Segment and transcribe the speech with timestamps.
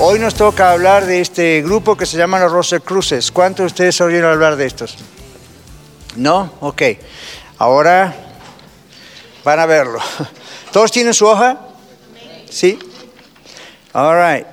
[0.00, 3.32] Hoy nos toca hablar de este grupo que se llama los Rosa Cruces.
[3.32, 4.96] ¿Cuántos de ustedes oyeron hablar de estos?
[6.14, 6.52] ¿No?
[6.60, 6.82] Ok.
[7.58, 8.14] Ahora
[9.42, 9.98] van a verlo.
[10.72, 11.58] ¿Todos tienen su hoja?
[12.48, 12.78] ¿Sí?
[13.92, 14.46] All right.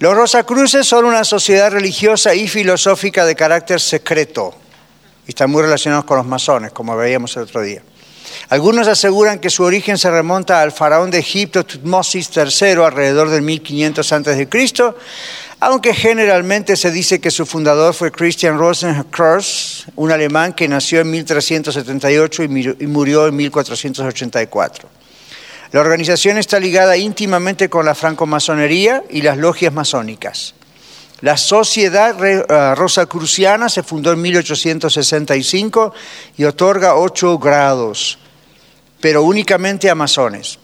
[0.00, 4.56] Los Rosacruces son una sociedad religiosa y filosófica de carácter secreto.
[5.24, 7.80] Y están muy relacionados con los masones, como veíamos el otro día.
[8.50, 13.42] Algunos aseguran que su origen se remonta al faraón de Egipto Tutmosis III alrededor del
[13.42, 14.48] 1500 a.C.,
[15.60, 21.10] aunque generalmente se dice que su fundador fue Christian Rosenkreuz, un alemán que nació en
[21.10, 24.88] 1378 y murió en 1484.
[25.72, 30.54] La organización está ligada íntimamente con la francomasonería y las logias masónicas.
[31.20, 35.94] La Sociedad eh, Rosacruciana se fundó en 1865
[36.36, 38.18] y otorga ocho grados
[39.04, 40.58] pero únicamente a masones.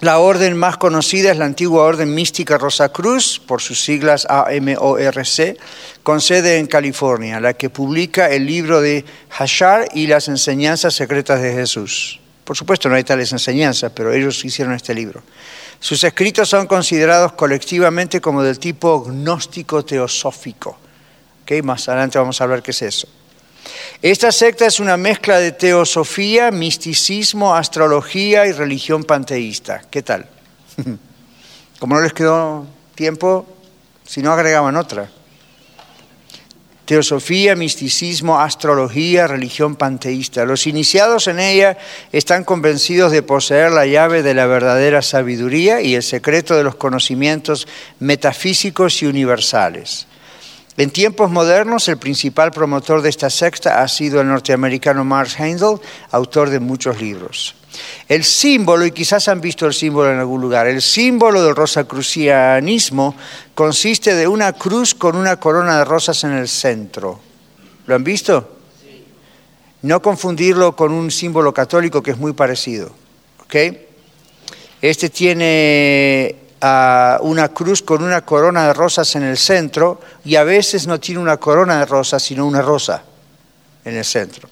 [0.00, 5.56] La orden más conocida es la antigua Orden Mística Rosacruz, por sus siglas AMORC,
[6.02, 11.40] con sede en California, la que publica el libro de Hashar y las enseñanzas secretas
[11.42, 12.18] de Jesús.
[12.42, 15.22] Por supuesto, no hay tales enseñanzas, pero ellos hicieron este libro.
[15.78, 20.76] Sus escritos son considerados colectivamente como del tipo gnóstico teosófico.
[21.62, 23.06] Más adelante vamos a hablar qué es eso.
[24.02, 29.82] Esta secta es una mezcla de teosofía, misticismo, astrología y religión panteísta.
[29.90, 30.26] ¿Qué tal?
[31.78, 33.46] Como no les quedó tiempo,
[34.04, 35.10] si no agregaban otra.
[36.84, 40.44] Teosofía, misticismo, astrología, religión panteísta.
[40.44, 41.78] Los iniciados en ella
[42.12, 46.74] están convencidos de poseer la llave de la verdadera sabiduría y el secreto de los
[46.74, 47.66] conocimientos
[48.00, 50.06] metafísicos y universales.
[50.76, 55.78] En tiempos modernos, el principal promotor de esta secta ha sido el norteamericano Mark Heindel,
[56.10, 57.54] autor de muchos libros.
[58.08, 63.14] El símbolo, y quizás han visto el símbolo en algún lugar, el símbolo del rosacrucianismo
[63.54, 67.20] consiste de una cruz con una corona de rosas en el centro.
[67.86, 68.58] ¿Lo han visto?
[69.82, 72.90] No confundirlo con un símbolo católico que es muy parecido.
[74.80, 76.43] Este tiene
[77.22, 81.20] una cruz con una corona de rosas en el centro y a veces no tiene
[81.20, 83.02] una corona de rosas, sino una rosa
[83.84, 84.48] en el centro.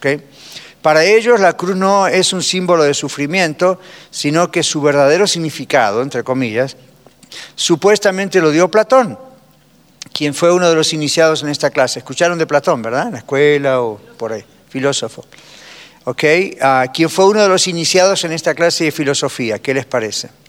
[0.82, 3.78] Para ellos la cruz no es un símbolo de sufrimiento,
[4.10, 6.76] sino que su verdadero significado, entre comillas,
[7.54, 9.18] supuestamente lo dio Platón,
[10.12, 12.00] quien fue uno de los iniciados en esta clase.
[12.00, 13.06] Escucharon de Platón, ¿verdad?
[13.06, 15.24] En la escuela o por ahí, filósofo.
[16.04, 16.24] ¿Ok?
[16.60, 19.60] Ah, quien fue uno de los iniciados en esta clase de filosofía.
[19.60, 20.41] ¿Qué les parece?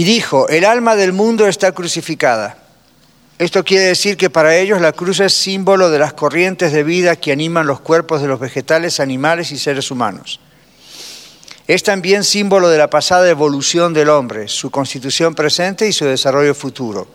[0.00, 2.56] Y dijo, el alma del mundo está crucificada.
[3.38, 7.16] Esto quiere decir que para ellos la cruz es símbolo de las corrientes de vida
[7.16, 10.40] que animan los cuerpos de los vegetales, animales y seres humanos.
[11.66, 16.54] Es también símbolo de la pasada evolución del hombre, su constitución presente y su desarrollo
[16.54, 17.06] futuro.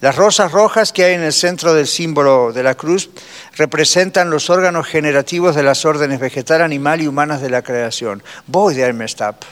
[0.00, 3.10] Las rosas rojas que hay en el centro del símbolo de la cruz
[3.58, 8.22] representan los órganos generativos de las órdenes vegetal, animal y humanas de la creación.
[8.50, 9.44] Messed up.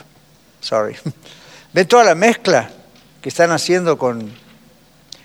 [0.62, 0.96] Sorry.
[1.74, 2.70] ¿Ven toda la mezcla
[3.20, 4.30] que están haciendo con...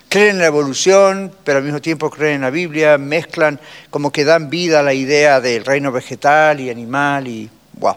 [0.08, 4.24] Creen en la evolución, pero al mismo tiempo creen en la Biblia, mezclan como que
[4.24, 7.48] dan vida a la idea del reino vegetal y animal y...
[7.74, 7.96] Wow.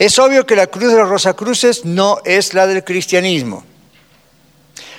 [0.00, 3.62] Es obvio que la cruz de los Rosacruces no es la del cristianismo.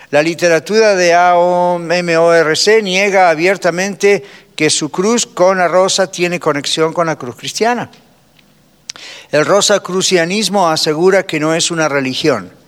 [0.10, 4.24] La literatura de AOMORC niega abiertamente
[4.56, 7.92] que su cruz con la rosa tiene conexión con la cruz cristiana.
[9.30, 12.61] El rosacrucianismo asegura que no es una religión,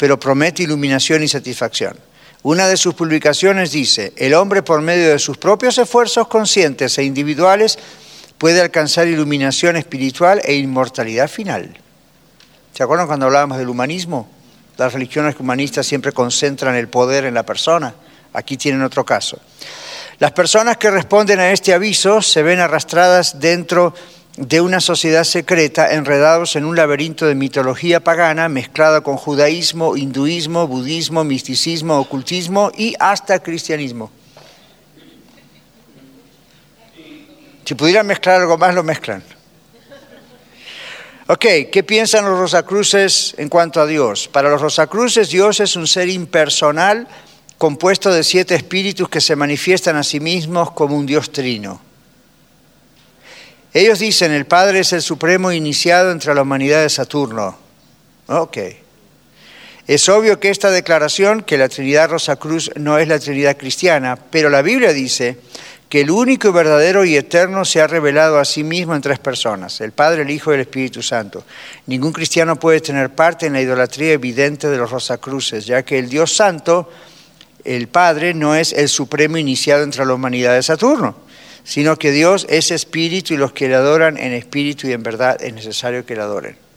[0.00, 1.94] pero promete iluminación y satisfacción.
[2.42, 7.04] Una de sus publicaciones dice, el hombre por medio de sus propios esfuerzos conscientes e
[7.04, 7.78] individuales
[8.38, 11.76] puede alcanzar iluminación espiritual e inmortalidad final.
[12.72, 14.26] ¿Se acuerdan cuando hablábamos del humanismo?
[14.78, 17.92] Las religiones humanistas siempre concentran el poder en la persona.
[18.32, 19.38] Aquí tienen otro caso.
[20.18, 24.00] Las personas que responden a este aviso se ven arrastradas dentro de
[24.62, 31.24] una sociedad secreta enredados en un laberinto de mitología pagana mezclada con judaísmo, hinduismo, budismo,
[31.24, 34.10] misticismo, ocultismo y hasta cristianismo.
[37.66, 39.22] Si pudieran mezclar algo más, lo mezclan.
[41.26, 44.26] Ok, ¿qué piensan los Rosacruces en cuanto a Dios?
[44.26, 47.06] Para los Rosacruces Dios es un ser impersonal
[47.58, 51.89] compuesto de siete espíritus que se manifiestan a sí mismos como un Dios trino.
[53.72, 57.56] Ellos dicen, el Padre es el supremo iniciado entre la humanidad de Saturno.
[58.26, 58.58] Ok.
[59.86, 64.16] Es obvio que esta declaración, que la Trinidad Rosa Cruz no es la Trinidad cristiana,
[64.16, 65.38] pero la Biblia dice
[65.88, 69.18] que el único y verdadero y eterno se ha revelado a sí mismo en tres
[69.18, 71.44] personas, el Padre, el Hijo y el Espíritu Santo.
[71.86, 76.08] Ningún cristiano puede tener parte en la idolatría evidente de los Rosacruces, ya que el
[76.08, 76.88] Dios Santo,
[77.64, 81.16] el Padre, no es el supremo iniciado entre la humanidad de Saturno,
[81.64, 85.40] sino que Dios es espíritu y los que le adoran en espíritu y en verdad
[85.42, 86.70] es necesario que le adoren.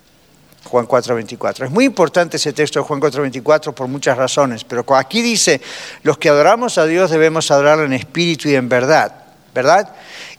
[0.65, 1.65] Juan 4:24.
[1.65, 5.61] Es muy importante ese texto de Juan 4:24 por muchas razones, pero aquí dice,
[6.03, 9.13] los que adoramos a Dios debemos adorarlo en espíritu y en verdad,
[9.53, 9.89] ¿verdad?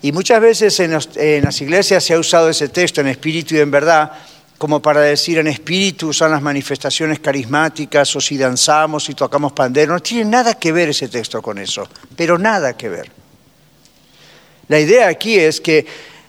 [0.03, 3.71] Y muchas veces en, las iglesias se ha usado ese texto en espíritu y en
[3.71, 4.13] verdad
[4.57, 9.93] como para decir en espíritu son las manifestaciones carismáticas o si danzamos y tocamos pandero.
[9.93, 11.87] No tiene nada que ver ese texto con eso,
[12.17, 13.24] pero nada que ver.
[14.69, 15.87] La idea aquí es que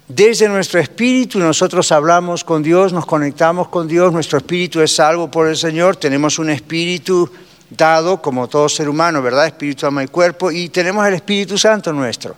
[0.07, 5.31] desde nuestro espíritu nosotros hablamos con Dios, nos conectamos con Dios, nuestro espíritu es salvo
[5.31, 7.29] por el Señor, tenemos un espíritu
[7.69, 9.47] dado como todo ser humano, ¿verdad?
[9.47, 12.35] Espíritu, alma y cuerpo, y tenemos el Espíritu Santo nuestro,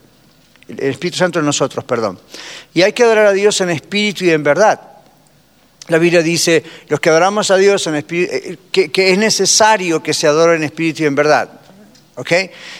[0.68, 2.18] el Espíritu Santo en nosotros, perdón.
[2.74, 4.80] Y hay que adorar a Dios en espíritu y en verdad.
[5.90, 10.02] La Biblia dice, los que adoramos a Dios en espíritu, eh, que, que es necesario
[10.02, 11.57] que se adore en espíritu y en verdad.
[12.18, 12.32] ¿Ok?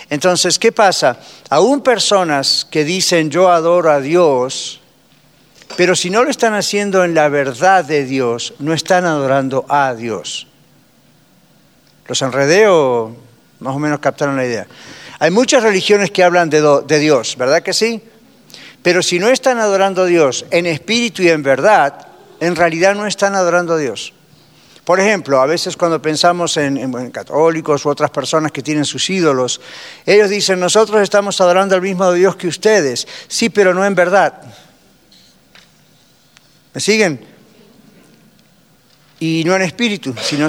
[0.10, 1.20] Entonces, ¿qué pasa?
[1.50, 4.82] Aún personas que dicen yo adoro a Dios,
[5.76, 9.94] pero si no lo están haciendo en la verdad de Dios, no están adorando a
[9.94, 10.48] Dios.
[12.08, 13.16] Los enredeo,
[13.60, 14.66] más o menos captaron la idea.
[15.20, 18.02] Hay muchas religiones que hablan de, de Dios, ¿verdad que sí?
[18.82, 22.08] Pero si no están adorando a Dios en espíritu y en verdad,
[22.40, 24.14] en realidad no están adorando a Dios.
[24.88, 29.60] Por ejemplo, a veces cuando pensamos en, católicos u otras personas que tienen sus ídolos,
[30.06, 33.06] ellos dicen, nosotros estamos adorando al mismo Dios que ustedes.
[33.28, 34.42] Sí, pero no en verdad.
[36.74, 37.20] ¿Me siguen?
[39.20, 40.48] Y no en espíritu, sino,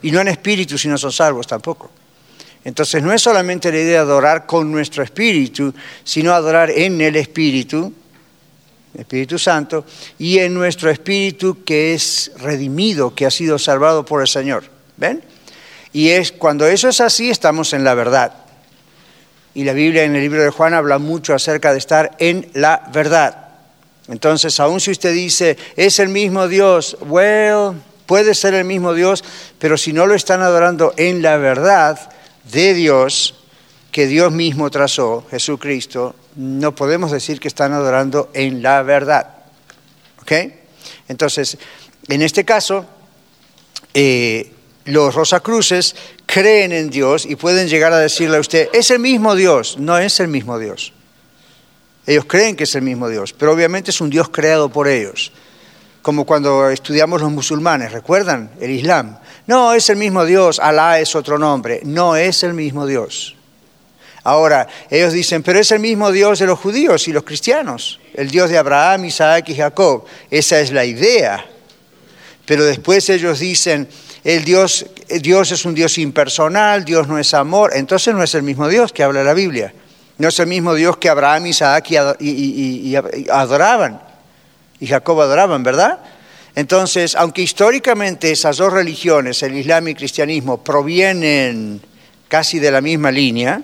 [0.00, 1.90] y no en espíritu si no son salvos tampoco.
[2.64, 5.74] Entonces no es solamente la idea de adorar con nuestro espíritu,
[6.04, 7.92] sino adorar en el espíritu,
[8.96, 9.84] Espíritu Santo,
[10.18, 14.64] y en nuestro espíritu que es redimido, que ha sido salvado por el Señor.
[14.96, 15.22] ¿Ven?
[15.92, 18.32] Y es cuando eso es así, estamos en la verdad.
[19.54, 22.88] Y la Biblia en el libro de Juan habla mucho acerca de estar en la
[22.92, 23.48] verdad.
[24.08, 29.22] Entonces, aun si usted dice, es el mismo Dios, well, puede ser el mismo Dios,
[29.58, 32.10] pero si no lo están adorando en la verdad
[32.50, 33.34] de Dios,
[33.98, 39.38] que Dios mismo trazó, Jesucristo, no podemos decir que están adorando en la verdad.
[40.22, 40.32] ¿Ok?
[41.08, 41.58] Entonces,
[42.06, 42.86] en este caso,
[43.92, 44.52] eh,
[44.84, 45.96] los Rosacruces
[46.26, 49.78] creen en Dios y pueden llegar a decirle a usted, es el mismo Dios.
[49.80, 50.92] No es el mismo Dios.
[52.06, 55.32] Ellos creen que es el mismo Dios, pero obviamente es un Dios creado por ellos.
[56.02, 58.52] Como cuando estudiamos los musulmanes, ¿recuerdan?
[58.60, 59.18] El Islam.
[59.48, 61.80] No, es el mismo Dios, Alá es otro nombre.
[61.82, 63.34] No es el mismo Dios.
[64.28, 68.30] Ahora, ellos dicen, pero es el mismo Dios de los judíos y los cristianos, el
[68.30, 70.04] Dios de Abraham, Isaac y Jacob.
[70.30, 71.46] Esa es la idea.
[72.44, 73.88] Pero después ellos dicen,
[74.24, 77.70] el Dios, Dios es un Dios impersonal, Dios no es amor.
[77.74, 79.72] Entonces no es el mismo Dios que habla la Biblia.
[80.18, 81.86] No es el mismo Dios que Abraham, Isaac
[82.20, 82.94] y,
[83.30, 83.98] adoraban.
[84.78, 86.00] Y Jacob adoraban, ¿verdad?
[86.54, 91.80] Entonces, aunque históricamente esas dos religiones, el Islam y el cristianismo, provienen
[92.28, 93.62] casi de la misma línea,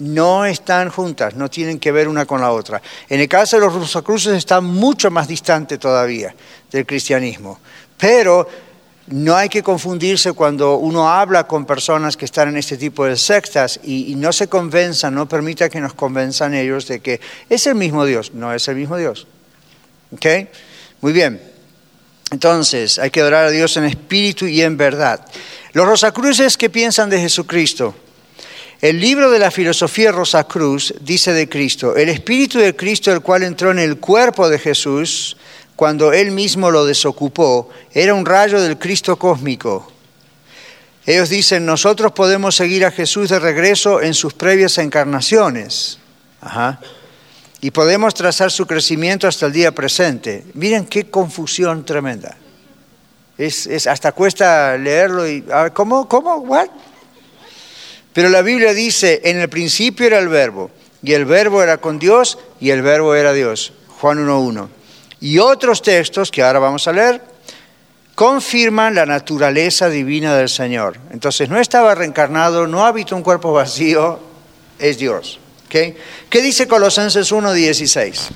[0.00, 2.80] no están juntas, no tienen que ver una con la otra.
[3.08, 6.34] En el caso de los Rosacruces están mucho más distantes todavía
[6.70, 7.58] del cristianismo,
[7.96, 8.48] pero
[9.08, 13.16] no hay que confundirse cuando uno habla con personas que están en este tipo de
[13.16, 17.74] sectas y, no se convenzan, no permita que nos convenzan ellos de que es el
[17.74, 19.26] mismo Dios, no es el mismo Dios.
[20.12, 20.26] ¿Ok?
[21.00, 21.40] Muy bien.
[22.30, 25.24] Entonces, hay que adorar a Dios en espíritu y en verdad.
[25.72, 27.94] Los Rosacruces, ¿qué piensan de Jesucristo?
[28.80, 33.22] El libro de la filosofía Rosa Cruz dice de Cristo, el Espíritu de Cristo, el
[33.22, 35.36] cual entró en el cuerpo de Jesús
[35.74, 39.90] cuando él mismo lo desocupó, era un rayo del Cristo cósmico.
[41.06, 45.98] Ellos dicen, nosotros podemos seguir a Jesús de regreso en sus previas encarnaciones.
[47.60, 50.44] Y podemos trazar su crecimiento hasta el día presente.
[50.54, 52.36] Miren qué confusión tremenda.
[53.36, 55.44] Es, hasta cuesta leerlo y...
[55.72, 56.08] ¿Cómo?
[56.08, 56.36] ¿Cómo?
[56.36, 56.68] ¿What?
[58.18, 60.72] Pero la Biblia dice, en el principio era el verbo,
[61.04, 63.72] y el verbo era con Dios, y el verbo era Dios.
[64.00, 64.66] Juan 1.1.
[65.20, 67.22] Y otros textos que ahora vamos a leer
[68.16, 70.98] confirman la naturaleza divina del Señor.
[71.12, 74.18] Entonces no estaba reencarnado, no habita un cuerpo vacío,
[74.80, 75.38] es Dios.
[75.68, 75.94] ¿Qué
[76.42, 78.30] dice Colosenses 1.16?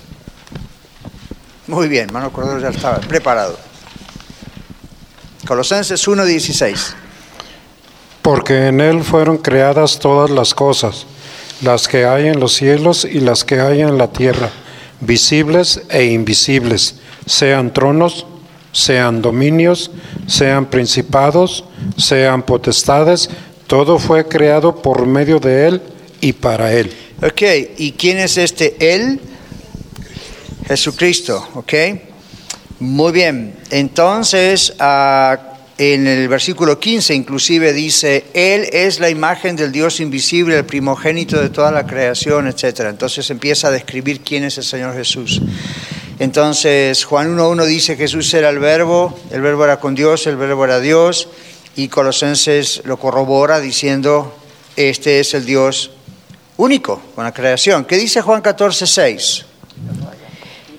[1.66, 3.58] Muy bien, hermano Cordero ya estaba preparado.
[5.44, 7.01] Colosenses 1.16.
[8.22, 11.06] Porque en Él fueron creadas todas las cosas,
[11.60, 14.50] las que hay en los cielos y las que hay en la tierra,
[15.00, 18.26] visibles e invisibles, sean tronos,
[18.72, 19.90] sean dominios,
[20.26, 21.64] sean principados,
[21.96, 23.28] sean potestades,
[23.66, 25.82] todo fue creado por medio de Él
[26.20, 26.92] y para Él.
[27.22, 27.42] Ok,
[27.76, 29.20] ¿y quién es este Él?
[30.66, 31.74] Jesucristo, ok.
[32.80, 39.72] Muy bien, entonces ah, en el versículo 15 inclusive dice, Él es la imagen del
[39.72, 42.80] Dios invisible, el primogénito de toda la creación, etc.
[42.88, 45.40] Entonces empieza a describir quién es el Señor Jesús.
[46.18, 50.64] Entonces Juan 1.1 dice Jesús era el verbo, el verbo era con Dios, el verbo
[50.64, 51.28] era Dios,
[51.74, 54.34] y Colosenses lo corrobora diciendo,
[54.76, 55.90] este es el Dios
[56.58, 57.84] único con la creación.
[57.84, 59.44] ¿Qué dice Juan 14.6?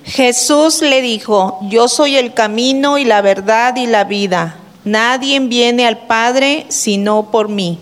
[0.05, 4.59] Jesús le dijo, yo soy el camino y la verdad y la vida.
[4.85, 7.79] Nadie viene al Padre sino por mí.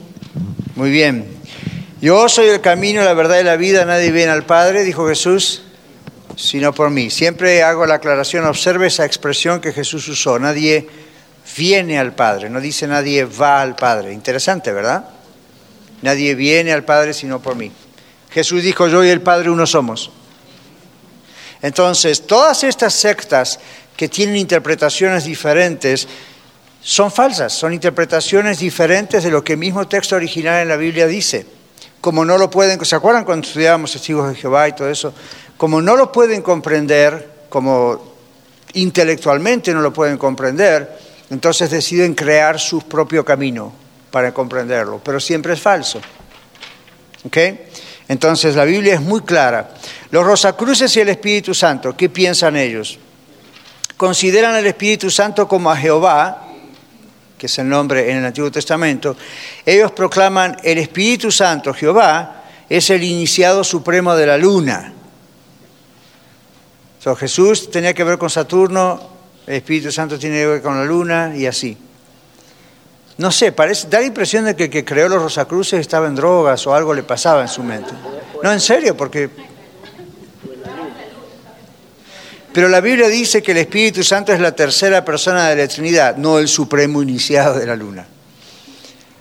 [0.75, 1.25] Muy bien.
[2.01, 3.86] Yo soy el camino, la verdad y la vida.
[3.86, 5.63] Nadie viene al Padre, dijo Jesús,
[6.36, 7.10] sino por mí.
[7.10, 10.39] Siempre hago la aclaración, observe esa expresión que Jesús usó.
[10.39, 10.88] Nadie
[11.58, 14.13] viene al Padre, no dice nadie va al Padre.
[14.13, 15.05] Interesante, ¿verdad?
[16.01, 17.72] Nadie viene al Padre sino por mí.
[18.31, 20.12] Jesús dijo, yo y el Padre uno somos.
[21.62, 23.60] Entonces, todas estas sectas
[23.96, 26.08] que tienen interpretaciones diferentes
[26.83, 31.05] son falsas, son interpretaciones diferentes de lo que el mismo texto original en la Biblia
[31.05, 31.45] dice.
[32.01, 35.13] Como no lo pueden, ¿se acuerdan cuando estudiábamos testigos de Jehová y todo eso?
[35.57, 38.13] Como no lo pueden comprender, como
[38.73, 40.97] intelectualmente no lo pueden comprender,
[41.29, 43.71] entonces deciden crear su propio camino
[44.09, 46.01] para comprenderlo, pero siempre es falso.
[47.25, 47.38] ¿Ok?
[48.07, 49.75] Entonces la Biblia es muy clara.
[50.09, 52.97] Los Rosacruces y el Espíritu Santo, ¿qué piensan ellos?
[53.95, 56.47] Consideran al Espíritu Santo como a Jehová,
[57.41, 59.17] que es el nombre en el Antiguo Testamento.
[59.65, 64.93] Ellos proclaman el Espíritu Santo, Jehová, es el iniciado supremo de la luna.
[67.17, 69.10] Jesús tenía que ver con Saturno,
[69.48, 71.75] el Espíritu Santo tiene que ver con la luna y así.
[73.17, 76.13] No sé, parece, da la impresión de que el que creó los Rosacruces estaba en
[76.13, 77.91] drogas o algo le pasaba en su mente.
[78.43, 79.31] No, en serio, porque
[82.53, 86.17] pero la Biblia dice que el Espíritu Santo es la tercera persona de la Trinidad,
[86.17, 88.08] no el supremo iniciado de la luna.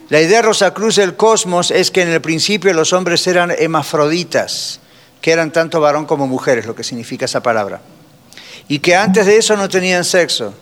[0.08, 4.80] La idea Rosacruz del cosmos es que en el principio los hombres eran hemafroditas,
[5.20, 7.80] que eran tanto varón como mujeres, lo que significa esa palabra.
[8.66, 10.52] Y que antes de eso no tenían sexo.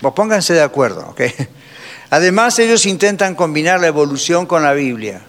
[0.00, 1.22] Pues pónganse de acuerdo, ¿ok?
[2.10, 5.22] Además, ellos intentan combinar la evolución con la Biblia.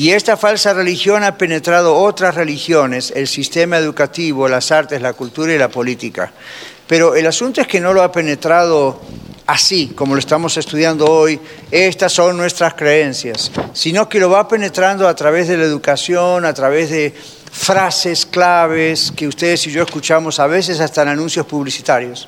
[0.00, 5.52] Y esta falsa religión ha penetrado otras religiones, el sistema educativo, las artes, la cultura
[5.52, 6.32] y la política.
[6.86, 8.98] Pero el asunto es que no lo ha penetrado
[9.46, 11.38] así, como lo estamos estudiando hoy,
[11.70, 16.54] estas son nuestras creencias, sino que lo va penetrando a través de la educación, a
[16.54, 17.14] través de
[17.52, 22.26] frases claves que ustedes y yo escuchamos a veces hasta en anuncios publicitarios.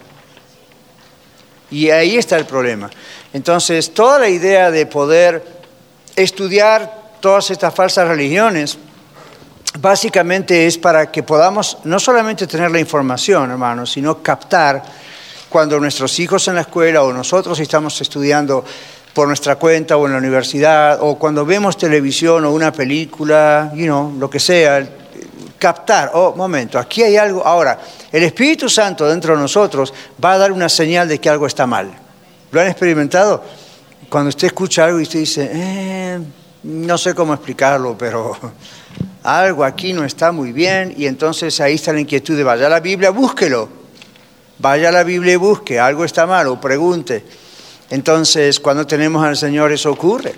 [1.71, 2.91] Y ahí está el problema.
[3.33, 5.43] Entonces, toda la idea de poder
[6.17, 8.77] estudiar todas estas falsas religiones,
[9.79, 14.83] básicamente es para que podamos no solamente tener la información, hermanos, sino captar
[15.49, 18.65] cuando nuestros hijos en la escuela o nosotros estamos estudiando
[19.15, 23.85] por nuestra cuenta o en la universidad, o cuando vemos televisión o una película, you
[23.85, 24.85] know, lo que sea,
[25.59, 27.47] captar, oh, momento, aquí hay algo.
[27.47, 27.79] Ahora,
[28.11, 31.69] el Espíritu Santo dentro de nosotros va a dar una señal de que algo está
[31.69, 31.93] mal.
[32.51, 33.45] ¿Lo han experimentado?
[34.09, 36.19] Cuando usted escucha algo y usted dice, eh,
[36.65, 38.37] no sé cómo explicarlo, pero
[39.23, 42.71] algo aquí no está muy bien y entonces ahí está la inquietud de vaya a
[42.71, 43.83] la Biblia, búsquelo.
[44.59, 47.25] Vaya a la Biblia y busque, algo está mal o pregunte.
[47.91, 50.35] Entonces, cuando tenemos al Señor eso ocurre.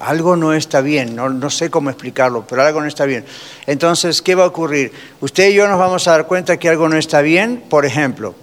[0.00, 3.24] Algo no está bien, no, no, sé cómo explicarlo, pero algo no está bien.
[3.66, 4.92] Entonces, ¿qué va a ocurrir?
[5.22, 8.34] Usted y yo nos vamos a dar cuenta que algo no está bien, por ejemplo,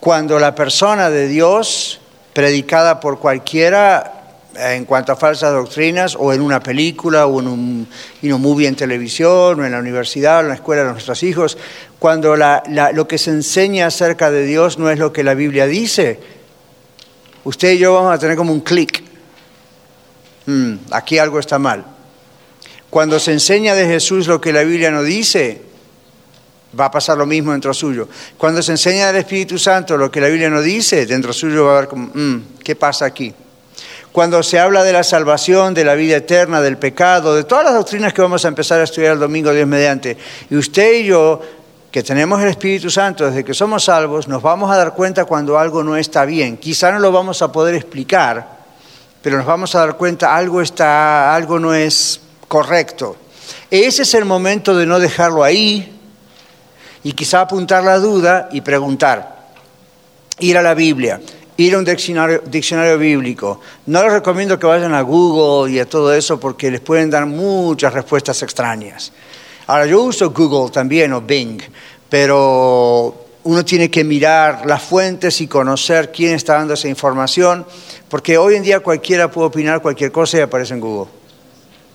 [0.00, 2.00] cuando la persona de Dios,
[2.32, 4.21] predicada por cualquiera,
[4.56, 9.60] en cuanto a falsas doctrinas, o en una película, o en un movie en televisión,
[9.60, 11.58] o en la universidad, o en la escuela de nuestros hijos,
[11.98, 16.18] cuando lo que se enseña acerca de Dios no es lo que la Biblia dice,
[17.44, 19.02] usted y yo vamos a tener como un clic.
[20.46, 21.84] Mm, aquí algo está mal.
[22.90, 25.62] Cuando se enseña de Jesús lo que la Biblia no dice,
[26.78, 28.08] va a pasar lo mismo dentro suyo.
[28.36, 31.72] Cuando se enseña del Espíritu Santo lo que la Biblia no dice, dentro suyo va
[31.72, 33.32] a haber como, "Mm, ¿qué pasa aquí?
[34.12, 37.74] Cuando se habla de la salvación, de la vida eterna, del pecado, de todas las
[37.74, 40.18] doctrinas que vamos a empezar a estudiar el domingo, Dios mediante,
[40.50, 41.40] y usted y yo,
[41.90, 45.58] que tenemos el Espíritu Santo desde que somos salvos, nos vamos a dar cuenta cuando
[45.58, 46.56] algo no está bien.
[46.56, 48.60] Quizá no lo vamos a poder explicar,
[49.20, 53.16] pero nos vamos a dar cuenta algo está, algo no es correcto.
[53.70, 56.00] Ese es el momento de no dejarlo ahí
[57.02, 59.50] y quizá apuntar la duda y preguntar.
[60.38, 61.20] Ir a la Biblia,
[61.62, 63.60] ir a un diccionario, diccionario bíblico.
[63.86, 67.26] No les recomiendo que vayan a Google y a todo eso porque les pueden dar
[67.26, 69.12] muchas respuestas extrañas.
[69.66, 71.60] Ahora, yo uso Google también o Bing,
[72.08, 77.66] pero uno tiene que mirar las fuentes y conocer quién está dando esa información,
[78.08, 81.10] porque hoy en día cualquiera puede opinar cualquier cosa y aparece en Google,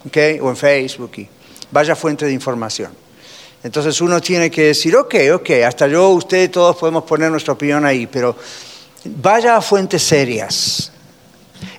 [0.05, 0.17] ¿ok?
[0.41, 1.29] O en Facebook, y
[1.71, 2.91] vaya fuente de información.
[3.63, 7.85] Entonces uno tiene que decir, ok, ok, hasta yo, usted, todos podemos poner nuestra opinión
[7.85, 8.35] ahí, pero
[9.15, 10.91] vaya a fuentes serias.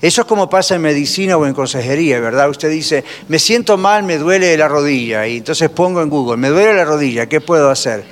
[0.01, 2.49] Eso es como pasa en medicina o en consejería, ¿verdad?
[2.49, 6.49] Usted dice, me siento mal, me duele la rodilla, y entonces pongo en Google, me
[6.49, 8.05] duele la rodilla, ¿qué puedo hacer?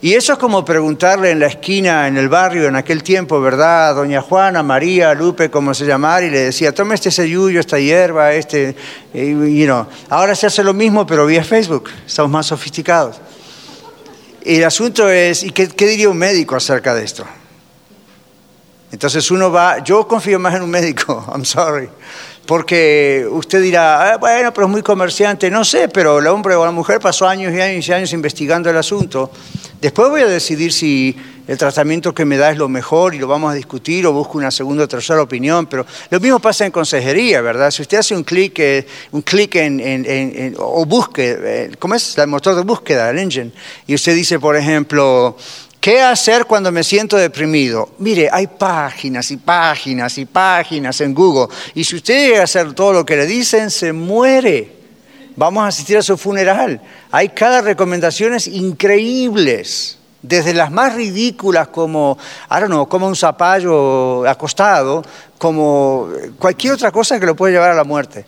[0.00, 3.94] Y eso es como preguntarle en la esquina, en el barrio, en aquel tiempo, ¿verdad?
[3.94, 8.32] Doña Juana, María, Lupe, como se llamara, y le decía, tome este sayuyo, esta hierba,
[8.34, 8.76] este,
[9.14, 13.20] you Ahora se hace lo mismo, pero vía Facebook, estamos más sofisticados.
[14.44, 17.24] El asunto es, ¿y qué diría un médico acerca de esto?
[18.94, 21.88] Entonces uno va, yo confío más en un médico, I'm sorry,
[22.46, 26.64] porque usted dirá, ah, bueno, pero es muy comerciante, no sé, pero el hombre o
[26.64, 29.32] la mujer pasó años y años y años investigando el asunto.
[29.80, 31.16] Después voy a decidir si
[31.48, 34.38] el tratamiento que me da es lo mejor y lo vamos a discutir o busco
[34.38, 37.72] una segunda o tercera opinión, pero lo mismo pasa en consejería, ¿verdad?
[37.72, 41.96] Si usted hace un clic eh, un clic en, en, en, o busque, eh, ¿cómo
[41.96, 42.16] es?
[42.16, 43.50] El motor de búsqueda, el engine,
[43.88, 45.36] y usted dice, por ejemplo,
[45.84, 47.90] ¿Qué hacer cuando me siento deprimido?
[47.98, 51.54] Mire, hay páginas y páginas y páginas en Google.
[51.74, 54.72] Y si usted llega a hacer todo lo que le dicen, se muere.
[55.36, 56.80] Vamos a asistir a su funeral.
[57.10, 59.98] Hay cada recomendaciones increíbles.
[60.22, 62.16] Desde las más ridículas como,
[62.50, 65.02] I don't know, como un zapallo acostado,
[65.36, 68.24] como cualquier otra cosa que lo puede llevar a la muerte.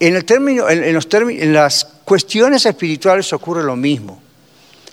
[0.00, 4.23] En, el término, en, en los términos, en las cuestiones espirituales ocurre lo mismo.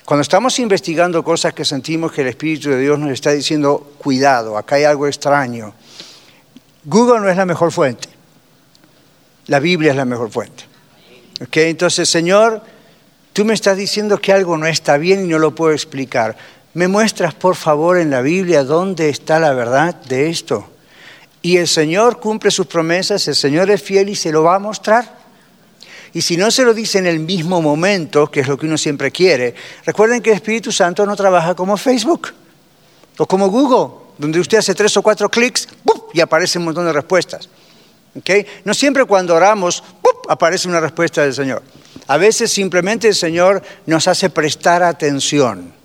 [0.05, 4.57] Cuando estamos investigando cosas que sentimos que el Espíritu de Dios nos está diciendo, cuidado,
[4.57, 5.73] acá hay algo extraño,
[6.83, 8.09] Google no es la mejor fuente,
[9.47, 10.65] la Biblia es la mejor fuente.
[11.41, 11.69] ¿Okay?
[11.69, 12.61] Entonces, Señor,
[13.33, 16.35] tú me estás diciendo que algo no está bien y no lo puedo explicar.
[16.73, 20.67] ¿Me muestras, por favor, en la Biblia dónde está la verdad de esto?
[21.41, 24.59] Y el Señor cumple sus promesas, el Señor es fiel y se lo va a
[24.59, 25.20] mostrar.
[26.13, 28.78] Y si no se lo dice en el mismo momento, que es lo que uno
[28.78, 32.30] siempre quiere, recuerden que el Espíritu Santo no trabaja como Facebook
[33.17, 35.67] o como Google, donde usted hace tres o cuatro clics
[36.13, 37.50] y aparece un montón de respuestas.
[38.17, 38.45] ¿Okay?
[38.65, 39.84] No siempre cuando oramos
[40.28, 41.63] aparece una respuesta del Señor.
[42.08, 45.80] A veces simplemente el Señor nos hace prestar atención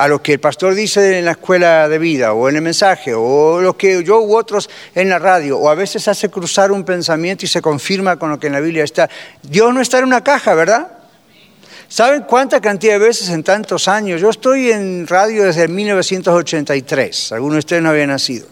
[0.00, 3.12] a lo que el pastor dice en la escuela de vida o en el mensaje
[3.14, 6.84] o lo que yo u otros en la radio o a veces hace cruzar un
[6.84, 9.10] pensamiento y se confirma con lo que en la Biblia está.
[9.42, 10.90] Dios no está en una caja, ¿verdad?
[11.86, 14.22] ¿Saben cuánta cantidad de veces en tantos años?
[14.22, 18.46] Yo estoy en radio desde 1983, algunos de ustedes no habían nacido.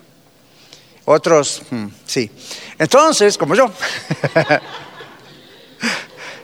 [1.07, 2.31] Otros, hmm, sí.
[2.79, 3.73] Entonces, como yo.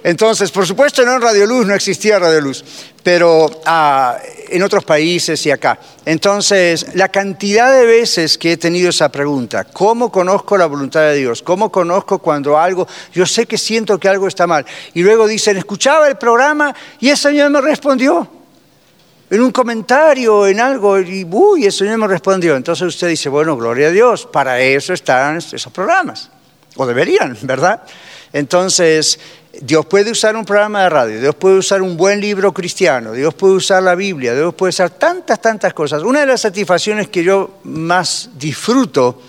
[0.05, 2.63] Entonces, por supuesto, no en Radio Luz, no existía Radio Luz,
[3.03, 4.19] pero ah,
[4.51, 5.79] en otros países y acá.
[6.05, 11.17] Entonces, la cantidad de veces que he tenido esa pregunta, ¿cómo conozco la voluntad de
[11.17, 11.41] Dios?
[11.41, 14.67] ¿Cómo conozco cuando algo, yo sé que siento que algo está mal?
[14.93, 18.29] Y luego dicen, escuchaba el programa y el Señor me respondió.
[19.31, 22.57] En un comentario, en algo, y uy, el Señor me respondió.
[22.57, 26.31] Entonces usted dice, bueno, gloria a Dios, para eso están esos programas.
[26.77, 27.81] O deberían, ¿verdad?
[28.35, 29.19] Entonces,
[29.61, 33.35] Dios puede usar un programa de radio, Dios puede usar un buen libro cristiano, Dios
[33.35, 36.03] puede usar la Biblia, Dios puede usar tantas, tantas cosas.
[36.03, 39.21] Una de las satisfacciones que yo más disfruto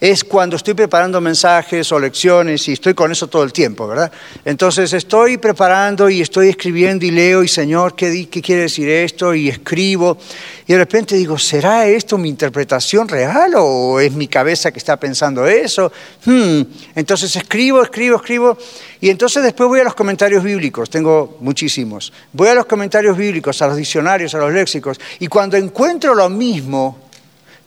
[0.00, 4.12] es cuando estoy preparando mensajes o lecciones y estoy con eso todo el tiempo, ¿verdad?
[4.44, 9.34] Entonces estoy preparando y estoy escribiendo y leo y Señor, ¿qué, quiere decir esto?
[9.34, 10.18] Y escribo
[10.66, 14.98] y de repente digo, ¿será esto mi interpretación real o es mi cabeza que está
[14.98, 15.90] pensando eso?
[16.24, 16.62] Hmm.
[16.94, 18.58] Entonces escribo, escribo, escribo
[19.00, 22.12] y entonces después voy a los comentarios bíblicos, tengo muchísimos.
[22.32, 26.28] Voy a los comentarios bíblicos, a los diccionarios, a los léxicos y cuando encuentro lo
[26.28, 27.05] mismo,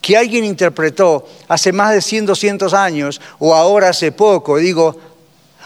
[0.02, 4.98] que alguien interpretó hace más de 100, 200 años o ahora hace poco, digo,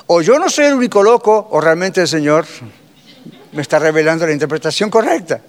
[0.08, 2.46] o yo no soy el único loco o realmente el Señor
[3.52, 5.41] me está revelando la interpretación correcta.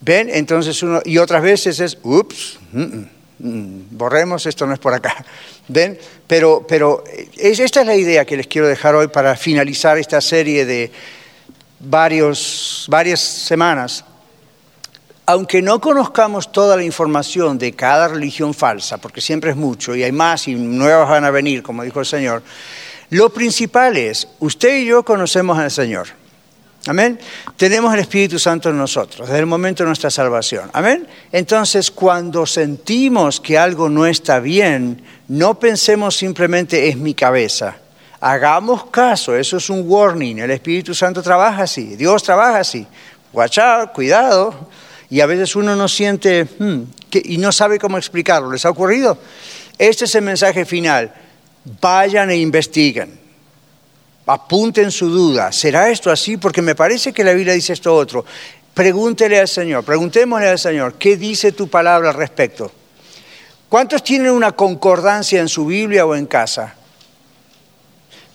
[0.00, 0.28] ¿Ven?
[0.32, 3.08] Entonces uno, y otras veces es, ups, mm, mm,
[3.38, 5.24] mm, borremos, esto no es por acá.
[5.68, 5.98] ¿Ven?
[6.26, 7.04] Pero, pero
[7.36, 10.90] es, esta es la idea que les quiero dejar hoy para finalizar esta serie de
[11.80, 14.04] varios, varias semanas.
[15.28, 20.04] Aunque no conozcamos toda la información de cada religión falsa, porque siempre es mucho y
[20.04, 22.44] hay más y nuevas van a venir, como dijo el Señor,
[23.10, 26.08] lo principal es, usted y yo conocemos al Señor.
[26.88, 27.18] Amén.
[27.56, 30.70] Tenemos el Espíritu Santo en nosotros desde el momento de nuestra salvación.
[30.72, 31.08] Amén.
[31.32, 37.76] Entonces, cuando sentimos que algo no está bien, no pensemos simplemente es mi cabeza.
[38.20, 40.38] Hagamos caso, eso es un warning.
[40.38, 42.86] El Espíritu Santo trabaja así, Dios trabaja así.
[43.34, 44.68] Out, cuidado.
[45.10, 46.82] Y a veces uno no siente hmm,
[47.24, 48.50] y no sabe cómo explicarlo.
[48.50, 49.18] ¿Les ha ocurrido?
[49.78, 51.12] Este es el mensaje final.
[51.80, 53.26] Vayan e investiguen
[54.26, 55.52] apunten su duda.
[55.52, 56.36] ¿Será esto así?
[56.36, 58.24] Porque me parece que la Biblia dice esto otro.
[58.74, 62.70] Pregúntele al Señor, preguntémosle al Señor, ¿qué dice tu palabra al respecto?
[63.68, 66.74] ¿Cuántos tienen una concordancia en su Biblia o en casa?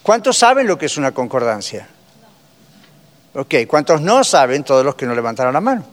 [0.02, 1.88] ¿Cuántos saben lo que es una concordancia?
[3.36, 4.64] Ok, ¿cuántos no saben?
[4.64, 5.86] Todos los que no levantaron la mano.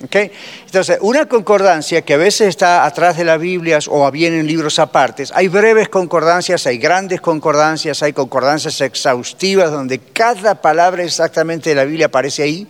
[0.00, 4.78] Entonces, una concordancia que a veces está atrás de las Biblias o bien en libros
[4.80, 11.76] apartes, hay breves concordancias, hay grandes concordancias, hay concordancias exhaustivas donde cada palabra exactamente de
[11.76, 12.66] la Biblia aparece ahí.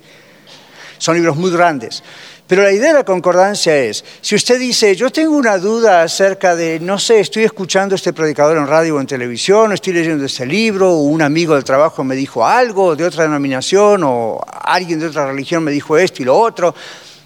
[0.99, 2.03] Son libros muy grandes.
[2.47, 6.55] Pero la idea de la concordancia es, si usted dice, yo tengo una duda acerca
[6.55, 10.45] de, no sé, estoy escuchando este predicador en radio o en televisión, estoy leyendo este
[10.45, 15.07] libro, o un amigo del trabajo me dijo algo de otra denominación, o alguien de
[15.07, 16.75] otra religión me dijo esto y lo otro,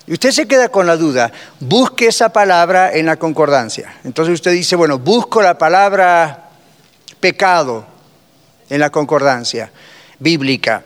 [0.06, 3.94] y usted se queda con la duda, busque esa palabra en la concordancia.
[4.04, 6.50] Entonces usted dice, bueno, busco la palabra
[7.18, 7.84] pecado
[8.70, 9.72] en la concordancia
[10.18, 10.84] bíblica.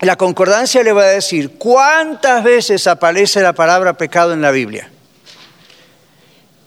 [0.00, 4.90] La concordancia le va a decir cuántas veces aparece la palabra pecado en la Biblia.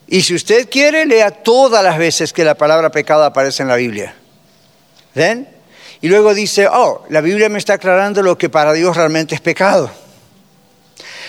[0.06, 3.76] Y si usted quiere, lea todas las veces que la palabra pecado aparece en la
[3.76, 4.14] Biblia.
[5.14, 5.48] ¿Ven?
[6.00, 9.40] Y luego dice, oh, la Biblia me está aclarando lo que para Dios realmente es
[9.40, 9.90] pecado.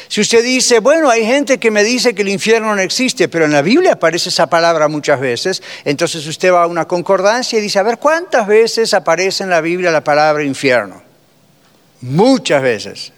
[0.07, 3.45] Si usted dice, bueno, hay gente que me dice que el infierno no existe, pero
[3.45, 7.61] en la Biblia aparece esa palabra muchas veces, entonces usted va a una concordancia y
[7.61, 11.01] dice, a ver, ¿cuántas veces aparece en la Biblia la palabra infierno?
[12.01, 13.11] Muchas veces.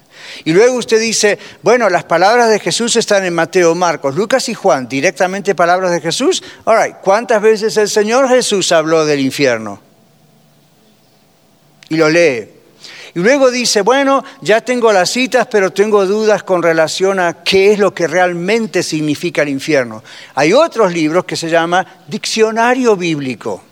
[0.44, 4.54] Y luego usted dice, bueno, las palabras de Jesús están en Mateo, Marcos, Lucas y
[4.54, 6.42] Juan, directamente palabras de Jesús.
[6.64, 9.80] All ¿cuántas veces el Señor Jesús habló del infierno?
[11.88, 12.57] Y lo lee.
[13.14, 17.72] Y luego dice, bueno, ya tengo las citas, pero tengo dudas con relación a qué
[17.72, 20.02] es lo que realmente significa el infierno.
[20.34, 23.62] Hay otros libros que se llama Diccionario Bíblico.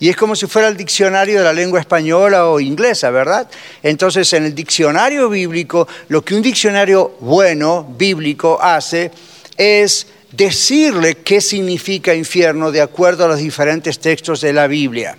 [0.00, 3.48] Y es como si fuera el diccionario de la lengua española o inglesa, ¿verdad?
[3.82, 9.10] Entonces, en el diccionario bíblico, lo que un diccionario bueno, bíblico, hace
[9.56, 15.18] es decirle qué significa infierno de acuerdo a los diferentes textos de la Biblia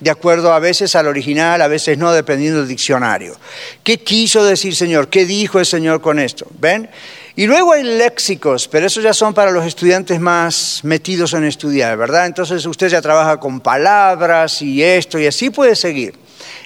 [0.00, 3.34] de acuerdo a veces al original, a veces no, dependiendo del diccionario.
[3.82, 5.08] ¿Qué quiso decir Señor?
[5.08, 6.46] ¿Qué dijo el Señor con esto?
[6.58, 6.88] ¿Ven?
[7.34, 11.96] Y luego hay léxicos, pero eso ya son para los estudiantes más metidos en estudiar,
[11.96, 12.26] ¿verdad?
[12.26, 16.14] Entonces usted ya trabaja con palabras y esto y así puede seguir.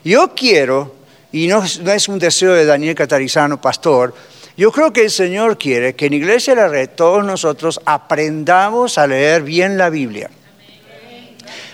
[0.04, 0.94] Yo quiero,
[1.30, 4.14] y no, no es un deseo de Daniel Catarizano, pastor,
[4.56, 8.98] yo creo que el Señor quiere que en Iglesia de la Red todos nosotros aprendamos
[8.98, 10.30] a leer bien la Biblia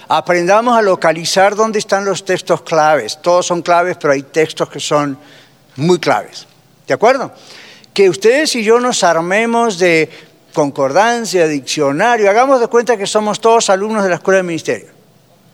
[0.08, 3.20] aprendamos a localizar dónde están los textos claves.
[3.20, 5.18] Todos son claves, pero hay textos que son
[5.76, 6.46] muy claves.
[6.86, 7.30] ¿De acuerdo?
[7.92, 10.10] Que ustedes y yo nos armemos de
[10.54, 14.88] concordancia, diccionario, hagamos de cuenta que somos todos alumnos de la Escuela de Ministerio.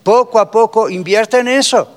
[0.03, 1.89] Poco a poco invierta en eso.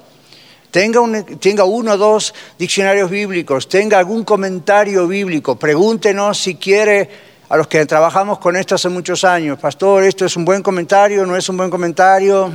[0.72, 1.02] Tenga,
[1.40, 7.10] tenga uno o dos diccionarios bíblicos, tenga algún comentario bíblico, pregúntenos si quiere
[7.50, 11.26] a los que trabajamos con esto hace muchos años, pastor, esto es un buen comentario,
[11.26, 12.52] no es un buen comentario.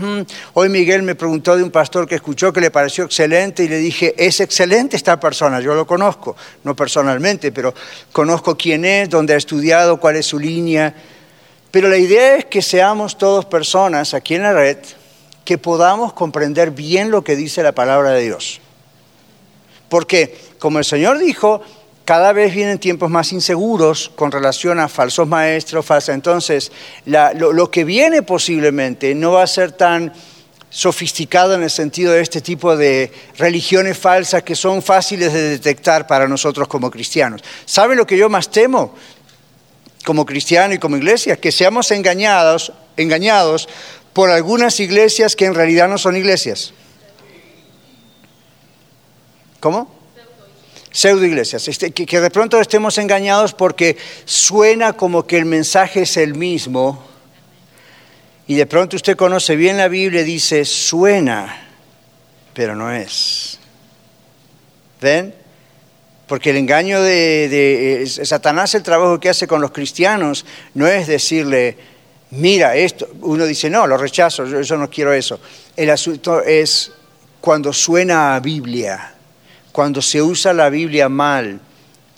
[0.53, 3.79] Hoy Miguel me preguntó de un pastor que escuchó que le pareció excelente y le
[3.79, 7.73] dije, es excelente esta persona, yo lo conozco, no personalmente, pero
[8.13, 10.95] conozco quién es, dónde ha estudiado, cuál es su línea.
[11.71, 14.77] Pero la idea es que seamos todos personas aquí en la red
[15.47, 18.61] que podamos comprender bien lo que dice la palabra de Dios.
[19.89, 21.63] Porque, como el Señor dijo,
[22.05, 26.15] cada vez vienen tiempos más inseguros con relación a falsos maestros, falsas.
[26.15, 26.73] Entonces,
[27.07, 30.13] lo, que viene posiblemente no va a ser tan
[30.69, 36.07] sofisticado en el sentido de este tipo de religiones falsas que son fáciles de detectar
[36.07, 37.43] para nosotros como cristianos.
[37.67, 38.95] ¿Saben lo que yo más temo
[40.05, 41.37] como cristiano y como iglesia?
[41.37, 43.69] Que seamos engañados, engañados
[44.13, 46.73] por algunas iglesias que en realidad no son iglesias.
[49.61, 50.02] ¿Cómo?
[50.93, 51.67] Pseudo iglesias.
[51.69, 57.03] Este, que, de pronto estemos engañados porque suena como que el mensaje es el mismo.
[58.47, 61.67] Y de pronto usted conoce bien la Biblia y dice, suena,
[62.53, 63.59] pero no es.
[65.01, 65.35] ¿Ven?
[66.27, 71.77] Porque el engaño de, Satanás, el trabajo que hace con los cristianos, no es decirle,
[72.31, 73.09] mira esto.
[73.23, 75.41] Uno dice, no, lo rechazo, yo, yo no quiero eso.
[75.75, 76.93] El asunto es
[77.41, 79.15] cuando suena a Biblia,
[79.73, 81.61] cuando se usa la Biblia mal,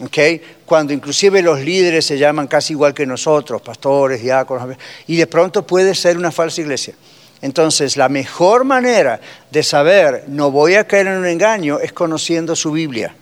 [0.01, 0.19] ¿ok?
[0.67, 5.67] cuando inclusive los líderes se llaman casi igual que nosotros, pastores, diáconos, y de pronto
[5.67, 6.95] puede ser una falsa iglesia.
[7.43, 12.57] Entonces, la mejor manera de saber no voy a caer en un engaño es conociendo
[12.57, 13.15] su Biblia.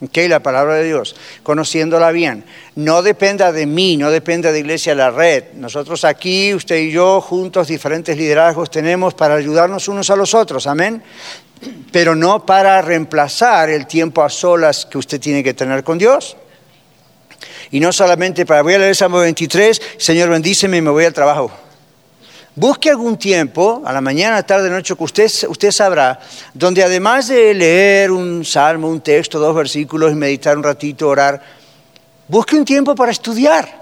[0.00, 0.16] ¿ok?
[0.28, 2.44] La palabra de Dios, conociéndola bien.
[2.76, 5.54] No dependa de mí, no dependa de Iglesia La Red.
[5.54, 10.68] Nosotros aquí, usted y yo, juntos, diferentes liderazgos tenemos para ayudarnos unos a los otros,
[10.68, 11.02] amén.
[11.92, 16.36] Pero no para reemplazar el tiempo a solas que usted tiene que tener con Dios.
[17.70, 21.12] Y no solamente para, voy a leer Salmo 23, Señor bendíceme y me voy al
[21.12, 21.50] trabajo.
[22.56, 26.18] Busque algún tiempo, a la mañana, tarde, noche, que usted, usted sabrá,
[26.52, 31.40] donde además de leer un salmo, un texto, dos versículos y meditar un ratito, orar,
[32.26, 33.80] busque un tiempo para estudiar.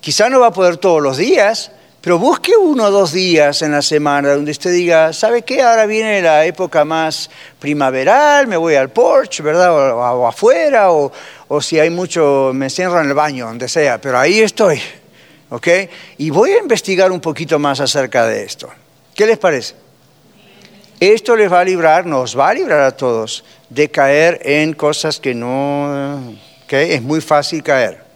[0.00, 3.72] Quizá no va a poder todos los días, pero busque uno o dos días en
[3.72, 5.60] la semana donde usted diga, ¿sabe qué?
[5.60, 9.70] Ahora viene la época más primaveral, me voy al porch, ¿verdad?
[9.72, 11.12] O, afuera, o,
[11.48, 14.80] o si hay mucho, me encierro en el baño, donde sea, pero ahí estoy,
[15.50, 15.68] ¿ok?
[16.16, 18.70] Y voy a investigar un poquito más acerca de esto.
[19.14, 19.74] ¿Qué les parece?
[21.00, 25.20] Esto les va a librar, nos va a librar a todos de caer en cosas
[25.20, 26.34] que no,
[26.64, 26.72] ¿ok?
[26.72, 28.09] Es muy fácil caer.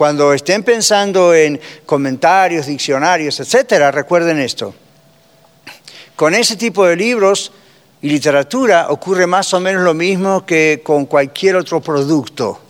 [0.00, 4.74] Cuando estén pensando en comentarios, diccionarios, etcétera, recuerden esto.
[6.16, 7.52] Con ese tipo de libros
[8.00, 12.62] y literatura ocurre más o menos lo mismo que con cualquier otro producto.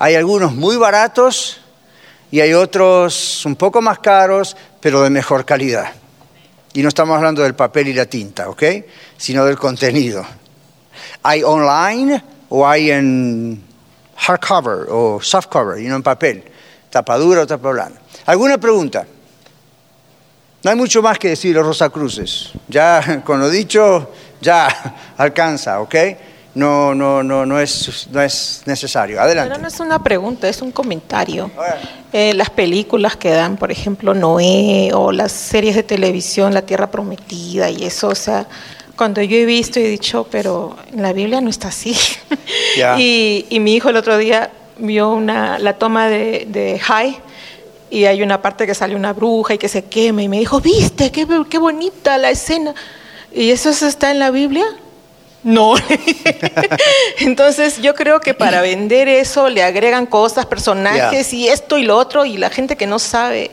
[0.00, 1.62] Hay algunos muy baratos
[2.30, 5.94] y hay otros un poco más caros, pero de mejor calidad.
[6.74, 8.62] Y no estamos hablando del papel y la tinta, ¿ok?
[9.16, 10.26] Sino del contenido.
[11.22, 13.64] Hay online o hay en
[14.20, 16.49] hardcover o softcover, y no en papel,
[16.90, 17.90] tapadura o tapa.
[18.26, 19.06] ¿Alguna pregunta?
[20.62, 22.50] No hay mucho más que decir los Rosacruces.
[22.68, 24.68] Ya, con lo dicho, ya
[25.16, 25.94] alcanza, ¿ok?
[26.52, 29.20] No, no, no, no, es, no es necesario.
[29.20, 29.50] Adelante.
[29.50, 31.48] Pero no es una pregunta, es un comentario.
[32.12, 36.90] Eh, las películas que dan, por ejemplo, Noé o las series de televisión, La Tierra
[36.90, 38.48] Prometida y eso, o sea,
[38.96, 41.96] cuando yo he visto y he dicho, pero en la Biblia no está así.
[42.76, 42.96] Ya.
[42.98, 47.18] y, y mi hijo el otro día vio una, la toma de, de High
[47.90, 50.60] y hay una parte que sale una bruja y que se quema y me dijo,
[50.60, 52.74] viste, qué, qué bonita la escena.
[53.32, 54.64] ¿Y eso está en la Biblia?
[55.42, 55.74] No.
[57.18, 61.96] Entonces yo creo que para vender eso le agregan cosas, personajes y esto y lo
[61.96, 63.50] otro y la gente que no sabe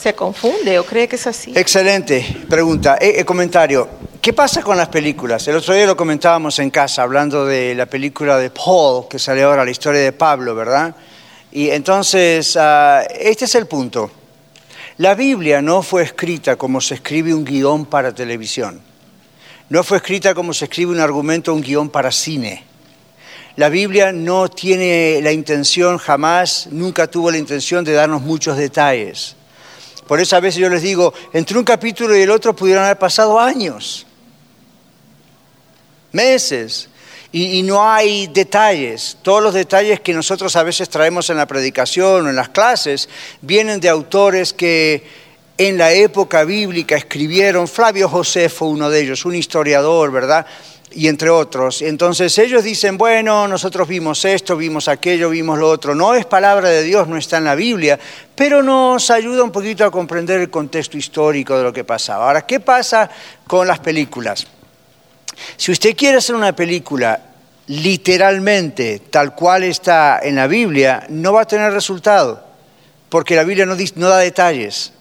[0.00, 1.52] se confunde o cree que es así.
[1.54, 2.96] Excelente pregunta.
[3.00, 3.88] Eh, eh, comentario.
[4.20, 5.46] ¿Qué pasa con las películas?
[5.48, 9.42] El otro día lo comentábamos en casa, hablando de la película de Paul, que sale
[9.42, 10.94] ahora, la historia de Pablo, ¿verdad?
[11.50, 14.10] Y entonces, ah, este es el punto.
[14.98, 18.80] La Biblia no fue escrita como se escribe un guion para televisión.
[19.68, 22.64] No fue escrita como se escribe un argumento un guion para cine.
[23.56, 29.37] La Biblia no tiene la intención, jamás, nunca tuvo la intención de darnos muchos detalles.
[30.08, 32.98] Por eso a veces yo les digo, entre un capítulo y el otro pudieron haber
[32.98, 34.06] pasado años,
[36.10, 36.88] meses,
[37.30, 39.18] y, y, no hay detalles.
[39.20, 43.06] Todos los detalles que nosotros a veces traemos en la predicación o en las clases
[43.42, 45.04] vienen de autores que
[45.58, 50.46] en la época bíblica escribieron, Flavio Josefo, uno de ellos, un historiador, ¿verdad?
[50.92, 51.82] Y entre otros.
[51.82, 55.96] Entonces ellos dicen, bueno, nosotros vimos esto, vimos aquello, vimos lo otro.
[55.96, 57.98] No es palabra de Dios, no está en la Biblia,
[58.38, 62.28] pero nos ayuda un poquito a comprender el contexto histórico de lo que pasaba.
[62.28, 63.10] Ahora, ¿qué pasa
[63.48, 64.46] con las películas?
[65.56, 67.20] Si usted quiere hacer una película
[67.66, 72.46] literalmente tal cual está en la Biblia, no va a tener resultado,
[73.08, 74.92] porque la Biblia no, da detalles.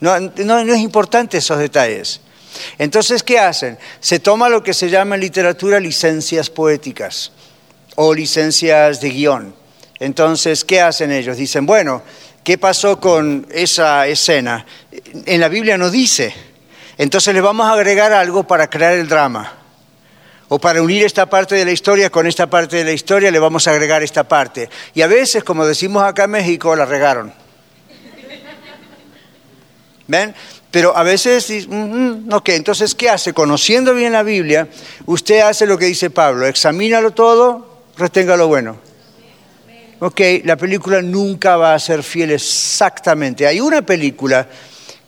[0.00, 2.22] No, no, no, es importante esos detalles.
[2.78, 3.78] Entonces, ¿qué hacen?
[4.00, 7.30] Se toma lo que se llama en literatura licencias poéticas
[7.96, 9.54] o licencias de guion.
[10.00, 11.36] Entonces, ¿qué hacen ellos?
[11.36, 12.02] Dicen, bueno,
[12.48, 14.64] ¿qué pasó con esa escena?
[15.26, 16.32] En la Biblia no dice.
[16.96, 19.52] Entonces le vamos a agregar algo para crear el drama.
[20.48, 23.38] O para unir esta parte de la historia con esta parte de la historia le
[23.38, 24.70] vamos a agregar esta parte.
[24.94, 27.34] Y a veces, como decimos acá en México, la regaron.
[30.06, 30.34] ¿Ven?
[30.70, 33.34] Pero a veces, "Mm, mm, ok, entonces, ¿qué hace?
[33.34, 34.68] Conociendo bien la Biblia,
[35.04, 38.87] usted hace lo que dice Pablo, examínalo todo, retenga lo bueno.
[40.00, 43.48] Ok, la película nunca va a ser fiel exactamente.
[43.48, 44.46] Hay una película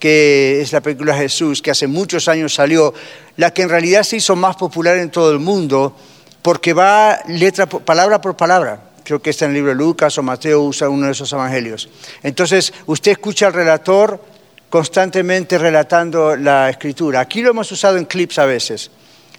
[0.01, 2.93] que es la película Jesús, que hace muchos años salió,
[3.37, 5.95] la que en realidad se hizo más popular en todo el mundo,
[6.43, 8.83] porque va letra palabra por palabra.
[9.05, 11.89] Creo que está en el libro de Lucas o Mateo usa uno de esos evangelios.
[12.25, 14.21] Entonces, usted escucha al relator
[14.69, 17.21] constantemente relatando la escritura.
[17.21, 18.91] Aquí lo hemos usado en clips a veces.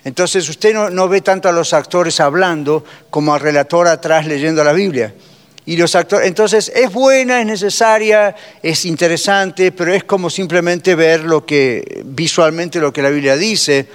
[0.05, 4.63] Entonces, usted no, no ve tanto a los actores hablando como al relator atrás leyendo
[4.63, 5.13] la Biblia.
[5.71, 11.23] Y los actores, entonces es buena, es necesaria, es interesante, pero es como simplemente ver
[11.23, 13.87] lo que visualmente lo que la Biblia dice,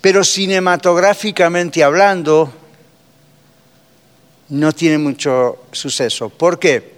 [0.00, 2.52] pero cinematográficamente hablando
[4.50, 6.28] no tiene mucho suceso.
[6.28, 6.94] ¿Por qué?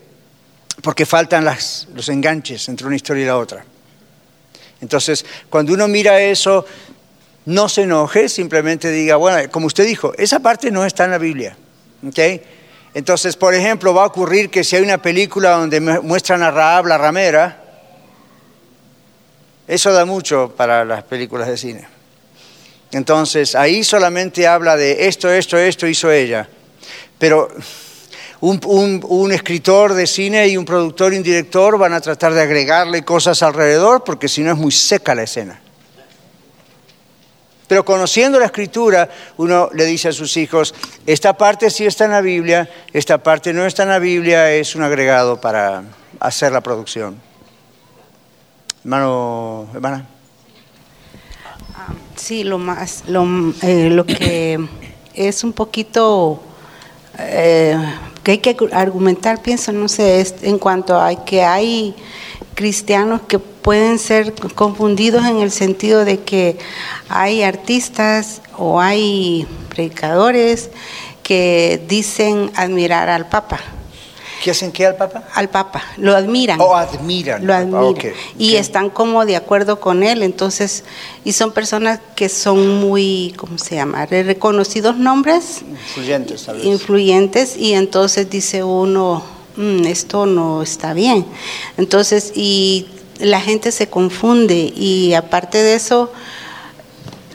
[0.82, 3.64] Porque faltan los enganches entre una historia y la otra.
[4.82, 6.66] Entonces, cuando uno mira eso,
[7.46, 11.18] no se enoje, simplemente diga, bueno, como usted dijo, esa parte no está en la
[11.18, 11.56] Biblia.
[12.06, 12.18] ¿ok?
[12.98, 16.50] Entonces, por ejemplo, va a ocurrir que si hay una película donde mu- muestran a
[16.50, 17.62] Rahab la ramera,
[19.68, 21.86] eso da mucho para las películas de cine.
[22.90, 26.48] Entonces, ahí solamente habla de esto, esto, esto hizo ella.
[27.20, 27.48] Pero
[28.40, 32.40] un- un escritor de cine y un productor y un director van a tratar de
[32.40, 35.60] agregarle cosas alrededor porque si no es muy seca la escena.
[37.68, 40.74] Pero conociendo la escritura, uno le dice a sus hijos,
[41.06, 44.74] esta parte sí está en la Biblia, esta parte no está en la Biblia, es
[44.74, 45.84] un agregado para
[46.18, 47.20] hacer la producción.
[48.82, 50.06] Hermano, hermana.
[52.16, 53.24] Sí, lo más, lo,
[53.62, 54.58] eh, lo que
[55.14, 56.42] es un poquito
[57.18, 57.76] eh,
[58.22, 61.94] que hay que argumentar, pienso, no sé, es en cuanto a que hay
[62.58, 66.58] cristianos que pueden ser confundidos en el sentido de que
[67.08, 70.68] hay artistas o hay predicadores
[71.22, 73.60] que dicen admirar al Papa.
[74.42, 75.22] ¿Qué hacen qué al Papa?
[75.34, 76.60] Al Papa, lo admiran.
[76.60, 77.46] Oh, admiran.
[77.46, 78.12] Lo Ah, admiran.
[78.38, 80.82] Y están como de acuerdo con él, entonces,
[81.24, 84.04] y son personas que son muy, ¿cómo se llama?
[84.06, 86.64] Reconocidos nombres, Influyentes, tal vez.
[86.64, 89.22] influyentes, y entonces dice uno,
[89.58, 91.26] "Mm, esto no está bien.
[91.76, 92.86] Entonces, y
[93.18, 96.12] la gente se confunde, y aparte de eso,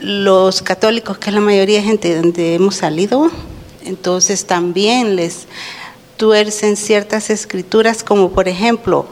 [0.00, 3.30] los católicos, que es la mayoría de gente donde hemos salido,
[3.84, 5.46] entonces también les
[6.16, 9.06] tuercen ciertas escrituras, como por ejemplo,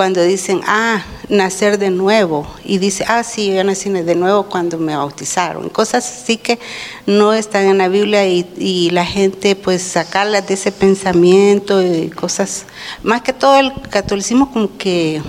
[0.00, 4.78] cuando dicen, ah, nacer de nuevo, y dice, ah, sí, yo nací de nuevo cuando
[4.78, 5.68] me bautizaron.
[5.68, 6.58] Cosas así que
[7.04, 12.64] no están en la Biblia y, la gente, pues, sacarlas de ese pensamiento y cosas.
[13.02, 15.20] Más que todo el catolicismo, como que,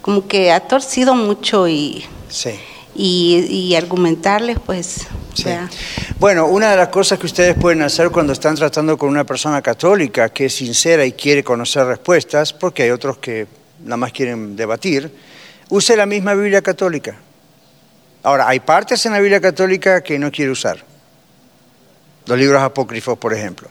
[0.00, 2.50] como que ha torcido mucho y, Sí.
[2.94, 5.50] Y, y argumentarles, pues, Sí.
[6.20, 9.60] Bueno, una de las cosas que ustedes pueden hacer cuando están tratando con una persona
[9.60, 13.46] católica que es sincera y quiere conocer respuestas, porque hay otros que
[13.82, 15.10] nada más quieren debatir,
[15.68, 17.16] use la misma Biblia católica.
[18.22, 20.78] Ahora, hay partes en la Biblia católica que no quiere usar.
[22.26, 23.68] Los libros apócrifos, por ejemplo.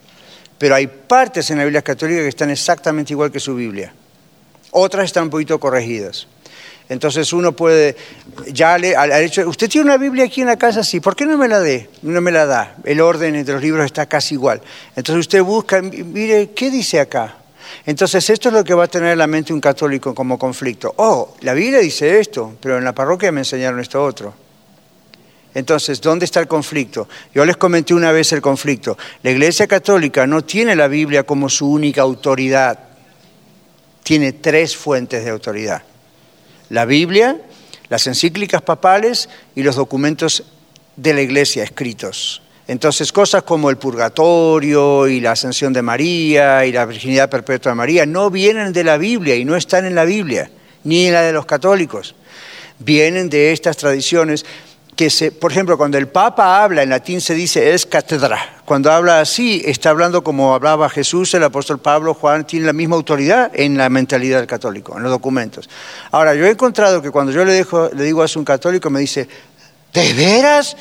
[0.57, 3.93] Pero hay partes en la Biblia católica que están exactamente igual que su Biblia.
[4.71, 6.27] Otras están un poquito corregidas.
[6.89, 7.95] Entonces uno puede,
[8.51, 11.15] ya le, al, al hecho, usted tiene una Biblia aquí en la casa, sí, ¿por
[11.15, 11.89] qué no me la dé?
[12.01, 12.75] No me la da.
[12.83, 14.61] El orden entre los libros está casi igual.
[14.95, 17.37] Entonces usted busca, mire, ¿qué dice acá?
[17.85, 20.93] Entonces esto es lo que va a tener en la mente un católico como conflicto.
[20.97, 24.33] Oh, la Biblia dice esto, pero en la parroquia me enseñaron esto otro.
[25.55, 27.07] Entonces, ¿dónde está el conflicto?
[27.33, 28.97] Yo les comenté una vez el conflicto.
[29.21, 32.79] La Iglesia Católica no tiene la Biblia como su única autoridad.
[34.01, 35.83] Tiene tres fuentes de autoridad.
[36.73, 37.37] La Biblia,
[37.89, 40.43] las encíclicas papales y los documentos
[40.95, 42.41] de la Iglesia escritos.
[42.67, 47.75] Entonces, cosas como el purgatorio y la ascensión de María y la virginidad perpetua de
[47.75, 50.49] María no vienen de la Biblia y no están en la Biblia,
[50.83, 52.15] ni en la de los católicos.
[52.79, 54.43] Vienen de estas tradiciones
[54.95, 58.61] que se, por ejemplo, cuando el Papa habla en latín se dice es cátedra.
[58.65, 62.95] Cuando habla así, está hablando como hablaba Jesús, el apóstol Pablo, Juan, tiene la misma
[62.95, 65.69] autoridad en la mentalidad del católico, en los documentos.
[66.11, 68.99] Ahora, yo he encontrado que cuando yo le, dejo, le digo a un católico, me
[68.99, 69.27] dice,
[69.93, 70.77] ¿de veras?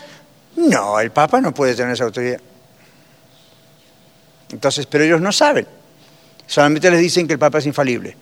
[0.57, 2.41] No, el Papa no puede tener esa autoridad.
[4.53, 5.67] Entonces, pero ellos no saben.
[6.47, 8.17] Solamente les dicen que el Papa es infalible.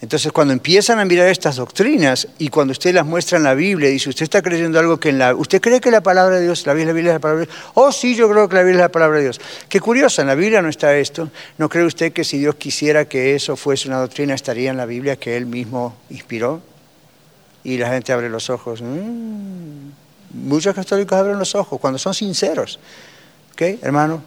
[0.00, 3.88] Entonces, cuando empiezan a mirar estas doctrinas y cuando usted las muestra en la Biblia,
[3.88, 5.34] dice, usted está creyendo algo que en la...
[5.34, 7.58] ¿Usted cree que la palabra de Dios, la Biblia, la es la palabra de Dios?
[7.74, 9.40] Oh, sí, yo creo que la Biblia es la palabra de Dios.
[9.68, 11.30] Qué curioso, en la Biblia no está esto.
[11.58, 14.86] ¿No cree usted que si Dios quisiera que eso fuese una doctrina, estaría en la
[14.86, 16.62] Biblia que Él mismo inspiró?
[17.64, 18.80] y la gente abre los ojos.
[18.82, 19.90] Mm.
[20.32, 22.78] Muchos católicos abren los ojos cuando son sinceros.
[23.52, 24.22] ¿Ok, hermano?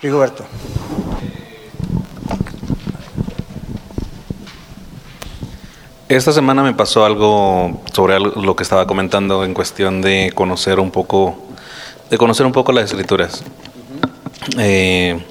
[0.00, 0.46] Rigoberto.
[6.08, 10.90] Esta semana me pasó algo sobre lo que estaba comentando en cuestión de conocer un
[10.90, 11.36] poco,
[12.08, 13.44] de conocer un poco las escrituras.
[14.56, 15.22] Eh,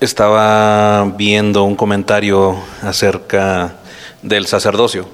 [0.00, 3.76] estaba viendo un comentario acerca
[4.22, 5.06] del sacerdocio.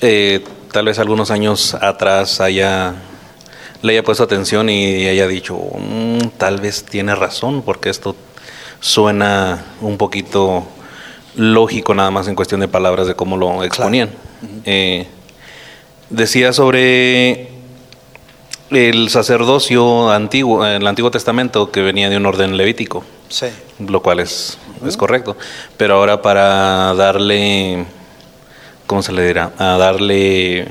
[0.00, 0.42] Eh,
[0.72, 2.94] tal vez algunos años atrás haya
[3.82, 8.16] le haya puesto atención y haya dicho, mm, tal vez tiene razón, porque esto
[8.80, 10.66] suena un poquito
[11.36, 14.10] lógico nada más en cuestión de palabras de cómo lo exponían.
[14.64, 15.06] Eh,
[16.08, 17.48] decía sobre
[18.70, 23.46] el sacerdocio antiguo, el Antiguo Testamento, que venía de un orden levítico, Sí.
[23.86, 25.36] lo cual es, es correcto.
[25.76, 27.84] Pero ahora para darle,
[28.86, 29.52] ¿cómo se le dirá?
[29.58, 30.68] A darle,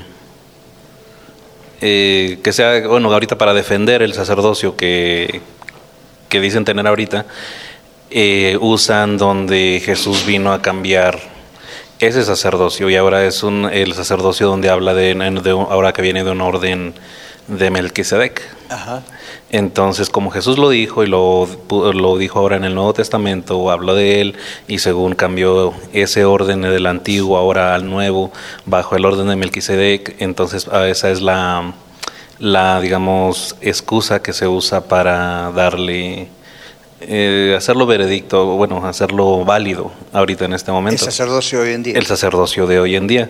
[1.82, 5.42] eh, que sea, bueno, ahorita para defender el sacerdocio que,
[6.30, 7.26] que dicen tener ahorita,
[8.12, 11.20] eh, usan donde Jesús vino a cambiar
[12.00, 16.24] ese sacerdocio y ahora es un, el sacerdocio donde habla de, de ahora que viene
[16.24, 16.94] de un orden
[17.48, 18.42] de Melquisedec.
[18.70, 19.02] Ajá.
[19.52, 23.96] Entonces, como Jesús lo dijo y lo, lo dijo ahora en el Nuevo Testamento, habló
[23.96, 24.36] de él
[24.68, 28.32] y según cambió ese orden del antiguo ahora al nuevo,
[28.66, 31.74] bajo el orden de Melquisedec, entonces ah, esa es la,
[32.38, 36.28] la, digamos, excusa que se usa para darle,
[37.02, 41.98] eh, hacerlo veredicto, bueno, hacerlo válido ahorita en este El momento sacerdocio hoy en día.
[41.98, 43.30] el sacerdocio de hoy en día.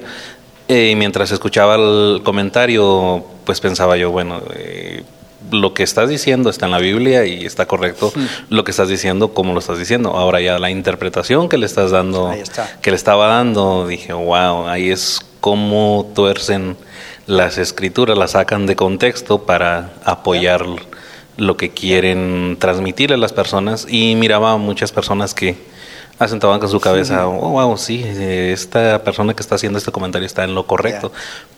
[0.67, 5.03] Eh, mientras escuchaba el comentario, pues pensaba yo, bueno, eh,
[5.51, 8.13] lo que estás diciendo está en la Biblia y está correcto
[8.49, 10.11] lo que estás diciendo, como lo estás diciendo.
[10.11, 12.69] Ahora ya la interpretación que le estás dando, está.
[12.81, 16.77] que le estaba dando, dije, wow, ahí es como tuercen
[17.25, 20.65] las escrituras, las sacan de contexto para apoyar
[21.39, 23.87] lo que quieren transmitirle a las personas.
[23.89, 25.55] Y miraba a muchas personas que
[26.19, 30.25] asentaban con su cabeza, oh, wow, sí, eh, esta persona que está haciendo este comentario
[30.25, 31.13] está en lo correcto,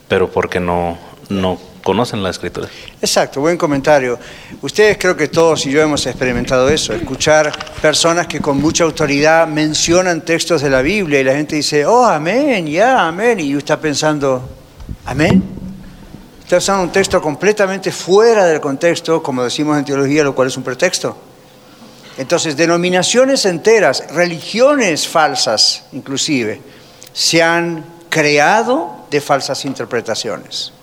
[0.06, 0.96] pero porque no,
[1.28, 2.68] no conocen la escritura.
[3.00, 4.18] Exacto, buen comentario.
[4.60, 9.48] Ustedes creo que todos y yo hemos experimentado eso, escuchar personas que con mucha autoridad
[9.48, 13.74] mencionan textos de la Biblia y la gente dice, oh, amén, ya, amén, y usted
[13.74, 14.48] está pensando,
[15.04, 15.42] amén.
[16.52, 20.56] Está usando un texto completamente fuera del contexto, como decimos en teología, lo cual es
[20.58, 21.16] un pretexto.
[22.18, 26.60] Entonces, denominaciones enteras, religiones falsas inclusive,
[27.14, 30.74] se han creado de falsas interpretaciones.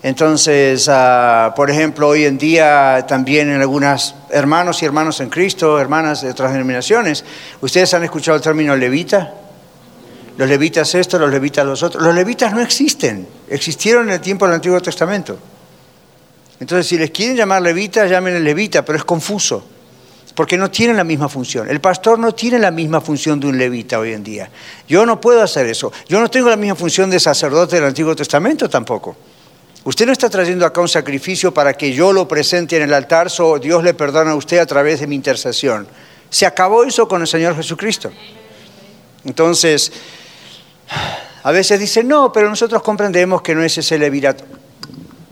[0.00, 5.80] Entonces, ah, por ejemplo, hoy en día también en algunas hermanos y hermanos en Cristo,
[5.80, 7.24] hermanas de otras denominaciones,
[7.60, 9.39] ¿ustedes han escuchado el término levita?
[10.40, 12.02] Los levitas esto, los levitas los otros.
[12.02, 15.38] Los levitas no existen, existieron en el tiempo del Antiguo Testamento.
[16.58, 19.62] Entonces, si les quieren llamar levitas, llámenle levita, pero es confuso,
[20.34, 21.68] porque no tienen la misma función.
[21.68, 24.50] El pastor no tiene la misma función de un levita hoy en día.
[24.88, 25.92] Yo no puedo hacer eso.
[26.08, 29.14] Yo no tengo la misma función de sacerdote del Antiguo Testamento tampoco.
[29.84, 33.28] Usted no está trayendo acá un sacrificio para que yo lo presente en el altar,
[33.28, 35.86] so Dios le perdona a usted a través de mi intercesión.
[36.30, 38.10] Se acabó eso con el Señor Jesucristo.
[39.26, 39.92] Entonces,
[41.42, 44.44] a veces dicen, no, pero nosotros comprendemos que no es ese levirato.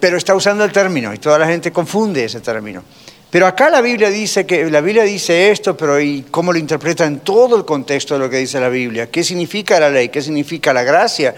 [0.00, 2.82] Pero está usando el término y toda la gente confunde ese término.
[3.30, 7.04] Pero acá la Biblia dice que la Biblia dice esto, pero ¿y cómo lo interpreta
[7.04, 9.10] en todo el contexto de lo que dice la Biblia?
[9.10, 10.08] ¿Qué significa la ley?
[10.08, 11.34] ¿Qué significa la gracia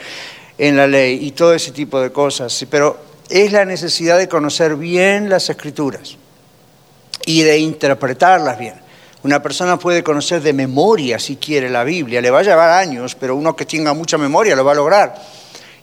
[0.57, 1.19] en la ley?
[1.27, 2.65] Y todo ese tipo de cosas.
[2.71, 2.97] Pero
[3.29, 6.17] es la necesidad de conocer bien las escrituras
[7.27, 8.90] y de interpretarlas bien.
[9.23, 12.21] Una persona puede conocer de memoria, si quiere, la Biblia.
[12.21, 15.15] Le va a llevar años, pero uno que tenga mucha memoria lo va a lograr.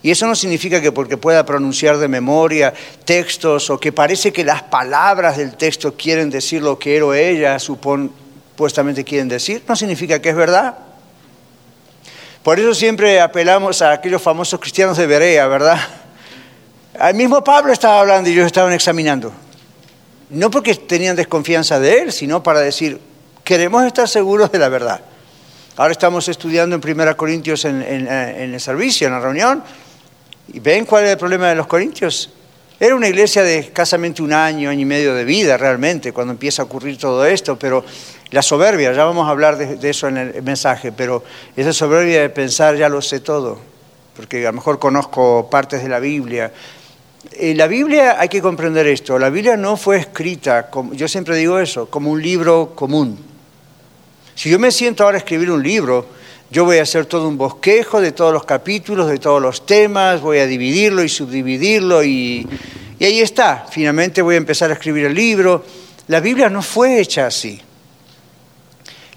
[0.02, 2.74] Y eso no significa que porque pueda pronunciar de memoria
[3.04, 7.14] textos o que parece que las palabras del texto quieren decir lo que él o
[7.14, 10.78] ella supuestamente quieren decir, no significa que es verdad.
[12.44, 15.80] Por eso siempre apelamos a aquellos famosos cristianos de Berea, ¿verdad?
[16.98, 19.34] Al mismo Pablo estaba hablando y ellos estaban examinando.
[20.30, 23.00] No porque tenían desconfianza de él, sino para decir,
[23.48, 25.00] queremos estar seguros de la verdad.
[25.78, 29.64] Ahora estamos estudiando en 1 Corintios en, en- en el servicio, en la reunión,
[30.52, 32.30] y ven cuál es el problema de los corintios.
[32.78, 36.62] Era una iglesia de escasamente un año, año y medio de vida realmente, cuando empieza
[36.62, 37.86] a ocurrir todo esto, pero
[38.32, 41.24] la soberbia, ya vamos a hablar de, de eso en el mensaje, pero
[41.56, 43.58] esa soberbia de pensar ya lo sé todo,
[44.14, 46.52] porque a lo mejor conozco partes de la Biblia.
[47.32, 51.38] Eh, la Biblia hay que comprender esto, la Biblia no fue escrita, como, yo siempre
[51.38, 53.37] digo eso, como un libro común.
[54.38, 56.06] Si yo me siento ahora a escribir un libro,
[56.52, 60.22] yo voy a hacer todo un bosquejo de todos los capítulos, de todos los temas,
[60.22, 62.48] voy a dividirlo y subdividirlo y,
[63.00, 63.66] y ahí está.
[63.68, 65.66] Finalmente voy a empezar a escribir el libro.
[66.10, 67.60] La Biblia no fue hecha así.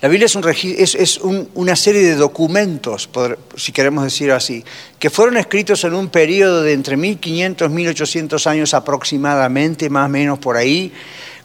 [0.01, 3.11] La Biblia es, un, es, es un, una serie de documentos,
[3.57, 4.65] si queremos decir así,
[4.99, 10.09] que fueron escritos en un periodo de entre 1500 y 1800 años aproximadamente, más o
[10.09, 10.91] menos por ahí,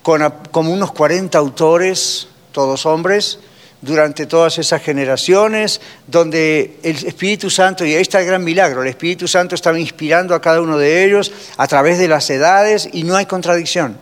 [0.01, 0.21] con
[0.51, 3.39] como unos 40 autores, todos hombres,
[3.85, 8.89] durante todas esas generaciones, donde el Espíritu Santo, y ahí está el gran milagro, el
[8.89, 13.03] Espíritu Santo estaba inspirando a cada uno de ellos a través de las edades y
[13.03, 13.97] no hay contradicción.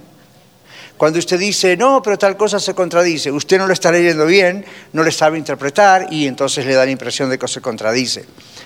[1.04, 4.64] Cuando usted dice, no, pero tal cosa se contradice, usted no lo está leyendo bien,
[4.94, 8.24] no le sabe interpretar y entonces le da la impresión de que se contradice.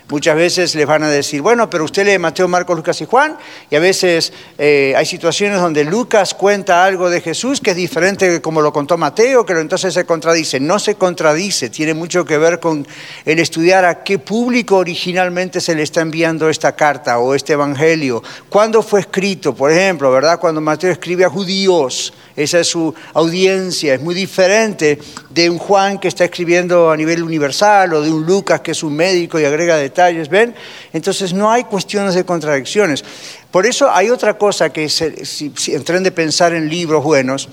[0.10, 3.38] Muchas veces les van a decir, bueno, pero usted lee Mateo, Marcos, Lucas y Juan,
[3.72, 8.30] y a veces eh, hay situaciones donde Lucas cuenta algo de Jesús que es diferente
[8.30, 10.60] de como lo contó Mateo, que entonces se contradice.
[10.60, 12.88] No se contradice, tiene mucho que ver con
[13.26, 18.22] el estudiar a qué público originalmente se le está enviando esta carta o este evangelio,
[18.48, 20.40] cuándo fue escrito, por ejemplo, ¿verdad?
[20.40, 25.00] Cuando Mateo escribe a judíos, esa es su audiencia, es muy diferente
[25.30, 28.84] de un Juan que está escribiendo a nivel universal o de un Lucas que es
[28.84, 30.54] un médico y agrega detalles, ¿ven?
[30.94, 33.04] Entonces no hay cuestiones de contradicciones.
[33.52, 37.50] Por eso hay otra cosa que si, entren de pensar en libros buenos,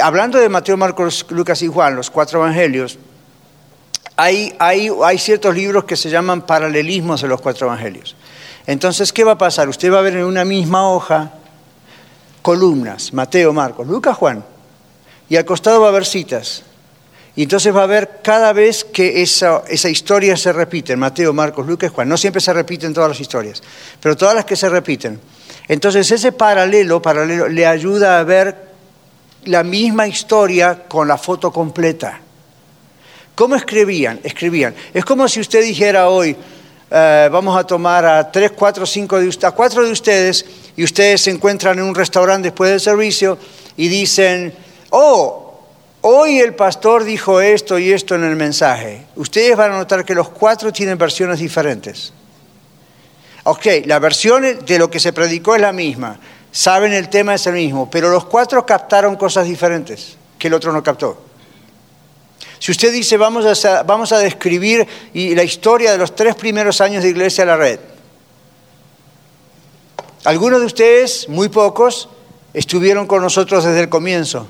[0.00, 2.98] hablando de Mateo, Marcos, Lucas y Juan, los cuatro evangelios,
[4.16, 8.14] hay, hay, hay ciertos libros que se llaman paralelismos de los cuatro evangelios.
[8.66, 9.68] Entonces, ¿qué va a pasar?
[9.68, 11.32] Usted va a ver en una misma hoja
[12.42, 14.44] columnas, Mateo, Marcos, Lucas, Juan,
[15.28, 16.64] y al costado va a haber citas.
[17.34, 21.66] Y entonces va a haber cada vez que esa, esa historia se repite, Mateo, Marcos,
[21.66, 22.08] Lucas, Juan.
[22.08, 23.62] No siempre se repiten todas las historias,
[24.00, 25.18] pero todas las que se repiten.
[25.68, 28.72] Entonces ese paralelo, paralelo le ayuda a ver
[29.44, 32.20] la misma historia con la foto completa.
[33.34, 34.20] ¿Cómo escribían?
[34.22, 34.74] Escribían.
[34.92, 36.36] Es como si usted dijera hoy,
[36.94, 40.44] eh, vamos a tomar a tres, cuatro, cinco de ustedes, a cuatro de ustedes
[40.76, 43.38] y ustedes se encuentran en un restaurante después del servicio
[43.78, 44.52] y dicen,
[44.90, 45.58] oh,
[46.02, 49.06] hoy el pastor dijo esto y esto en el mensaje.
[49.16, 52.12] Ustedes van a notar que los cuatro tienen versiones diferentes.
[53.44, 56.20] Ok, la versión de lo que se predicó es la misma,
[56.50, 60.72] saben el tema es el mismo, pero los cuatro captaron cosas diferentes que el otro
[60.72, 61.31] no captó.
[62.62, 67.02] Si usted dice, vamos a, vamos a describir la historia de los tres primeros años
[67.02, 67.80] de Iglesia a la Red,
[70.22, 72.08] algunos de ustedes, muy pocos,
[72.54, 74.46] estuvieron con nosotros desde el comienzo.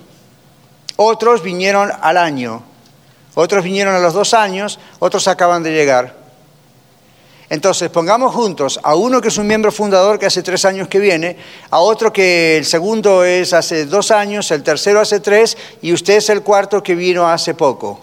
[0.96, 2.62] Otros vinieron al año,
[3.34, 6.14] otros vinieron a los dos años, otros acaban de llegar.
[7.52, 10.98] Entonces, pongamos juntos a uno que es un miembro fundador que hace tres años que
[10.98, 11.36] viene,
[11.68, 16.14] a otro que el segundo es hace dos años, el tercero hace tres y usted
[16.14, 18.00] es el cuarto que vino hace poco.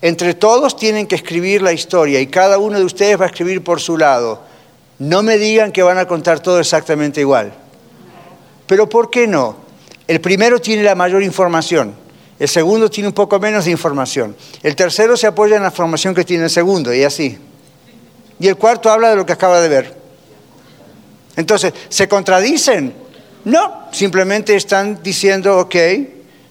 [0.00, 3.62] Entre todos tienen que escribir la historia y cada uno de ustedes va a escribir
[3.62, 4.40] por su lado.
[4.98, 7.52] No me digan que van a contar todo exactamente igual.
[8.66, 9.54] Pero ¿por qué no?
[10.06, 11.94] El primero tiene la mayor información,
[12.38, 16.14] el segundo tiene un poco menos de información, el tercero se apoya en la información
[16.14, 17.38] que tiene el segundo y así.
[18.40, 19.96] Y el cuarto habla de lo que acaba de ver.
[21.36, 22.94] Entonces, ¿se contradicen?
[23.44, 25.76] No, simplemente están diciendo, ok,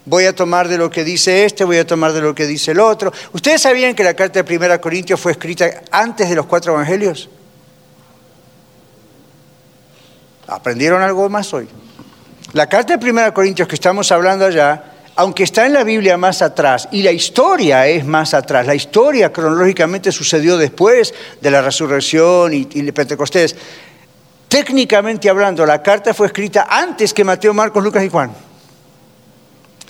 [0.05, 2.71] voy a tomar de lo que dice este, voy a tomar de lo que dice
[2.71, 3.11] el otro.
[3.33, 7.29] ¿Ustedes sabían que la carta de Primera Corintios fue escrita antes de los cuatro evangelios?
[10.47, 11.67] ¿Aprendieron algo más hoy?
[12.53, 14.81] La carta de 1 Corintios que estamos hablando allá,
[15.17, 19.33] aunque está en la Biblia más atrás, y la historia es más atrás, la historia
[19.33, 21.11] cronológicamente sucedió después
[21.41, 23.55] de la resurrección y, de Pentecostés,
[24.47, 28.31] técnicamente hablando, la carta fue escrita antes que Mateo, Marcos, Lucas y Juan.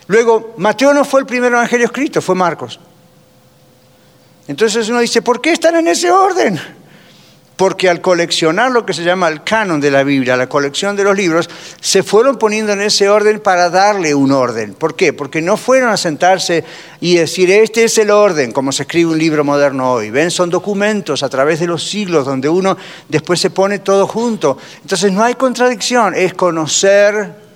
[0.08, 2.80] Luego, Mateo no fue el primer evangelio escrito, fue Marcos.
[4.48, 6.58] Entonces uno dice, ¿por qué están en ese orden?
[7.58, 11.04] Porque al coleccionar lo que se llama el canon de la Biblia, la colección de
[11.04, 11.50] los libros,
[11.82, 14.76] se fueron poniendo en ese orden para darle un orden.
[14.76, 15.12] ¿Por qué?
[15.12, 16.64] Porque no fueron a sentarse
[17.02, 20.12] y decir, este es el orden, como se escribe un libro moderno hoy.
[20.12, 20.30] ¿Ven?
[20.30, 22.78] Son documentos a través de los siglos donde uno
[23.10, 24.60] después se pone todo junto.
[24.84, 27.48] Entonces no hay contradicción, es conocer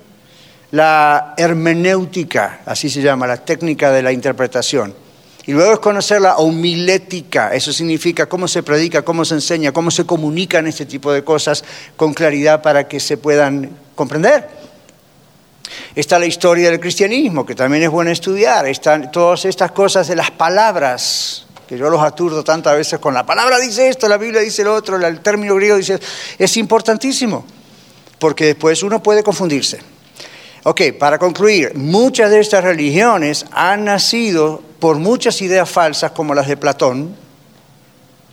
[0.71, 5.10] la hermenéutica, así se llama, la técnica de la interpretación.
[5.45, 9.89] Y luego es conocer la homilética, eso significa cómo se predica, cómo se enseña, cómo
[9.89, 11.63] se comunican este tipo de cosas
[11.95, 14.47] con claridad para que se puedan comprender.
[15.95, 18.67] Está la historia del cristianismo, que también es bueno estudiar.
[18.67, 23.25] Están todas estas cosas de las palabras, que yo los aturdo tantas veces con la
[23.25, 25.99] palabra dice esto, la Biblia dice lo otro, el término griego dice...
[26.37, 27.45] Es importantísimo,
[28.19, 29.79] porque después uno puede confundirse.
[30.63, 36.47] Ok, para concluir, muchas de estas religiones han nacido por muchas ideas falsas como las
[36.47, 37.15] de Platón,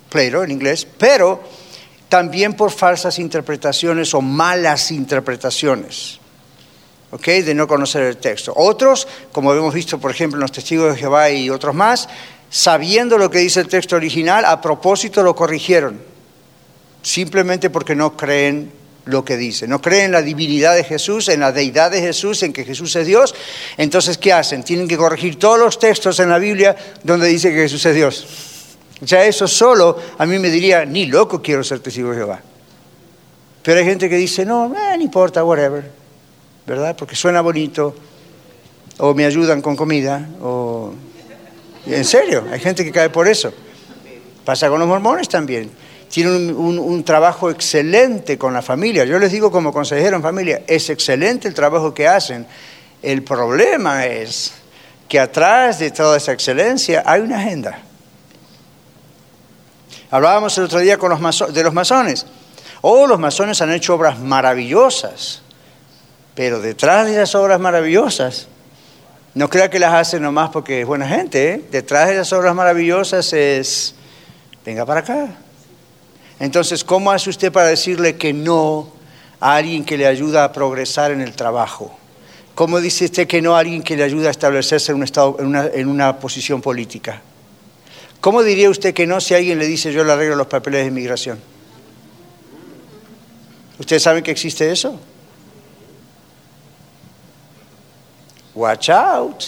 [0.09, 1.43] Plato en inglés, pero
[2.09, 6.19] también por falsas interpretaciones o malas interpretaciones.
[7.11, 7.27] ¿ok?
[7.27, 8.55] De no conocer el texto.
[8.57, 12.09] Otros, como hemos visto, por ejemplo, en los testigos de Jehová y otros más,
[12.49, 16.01] sabiendo lo que dice el texto original, a propósito lo corrigieron,
[17.03, 18.73] simplemente porque no creen
[19.09, 22.43] lo que dice, no creen en la divinidad de Jesús, en la deidad de Jesús,
[22.43, 23.35] en que Jesús es Dios.
[23.79, 24.63] Entonces, ¿qué hacen?
[24.63, 28.27] Tienen que corregir todos los textos en la Biblia donde dice que Jesús es Dios.
[29.01, 32.43] Ya eso solo a mí me diría, ni loco quiero ser testigo de Jehová.
[33.63, 35.91] Pero hay gente que dice, no, eh, no importa, whatever,
[36.67, 36.95] ¿verdad?
[36.95, 37.95] Porque suena bonito,
[38.99, 40.93] o me ayudan con comida, o...
[41.87, 43.55] En serio, hay gente que cae por eso.
[44.45, 45.71] Pasa con los mormones también.
[46.11, 49.05] Tienen un, trabajo excelente con la familia.
[49.05, 52.47] Yo les digo como consejero en familia, es excelente el trabajo que hacen.
[53.03, 54.53] El problema es
[55.09, 57.83] que atrás de toda esa excelencia hay una agenda.
[60.11, 62.27] Hablábamos el otro día con los de los masones.
[62.81, 65.43] Oh, los masones han hecho obras maravillosas,
[66.35, 68.49] pero detrás de esas obras maravillosas,
[69.35, 71.65] no crea que las hacen nomás porque es buena gente, ¿eh?
[71.71, 73.95] detrás de esas obras maravillosas es,
[74.65, 75.29] venga para acá.
[76.41, 78.89] Entonces, ¿cómo hace usted para decirle que no
[79.41, 81.97] a alguien que le ayuda a progresar en el trabajo?
[82.55, 85.37] ¿Cómo dice usted que no a alguien que le ayuda a establecerse en, un estado,
[85.39, 87.23] en, una, en una posición política?
[88.21, 90.89] ¿Cómo diría usted que no si alguien le dice yo le arreglo los papeles de
[90.89, 91.39] inmigración?
[93.79, 94.99] ¿Ustedes saben que existe eso?
[98.55, 99.45] Watch out.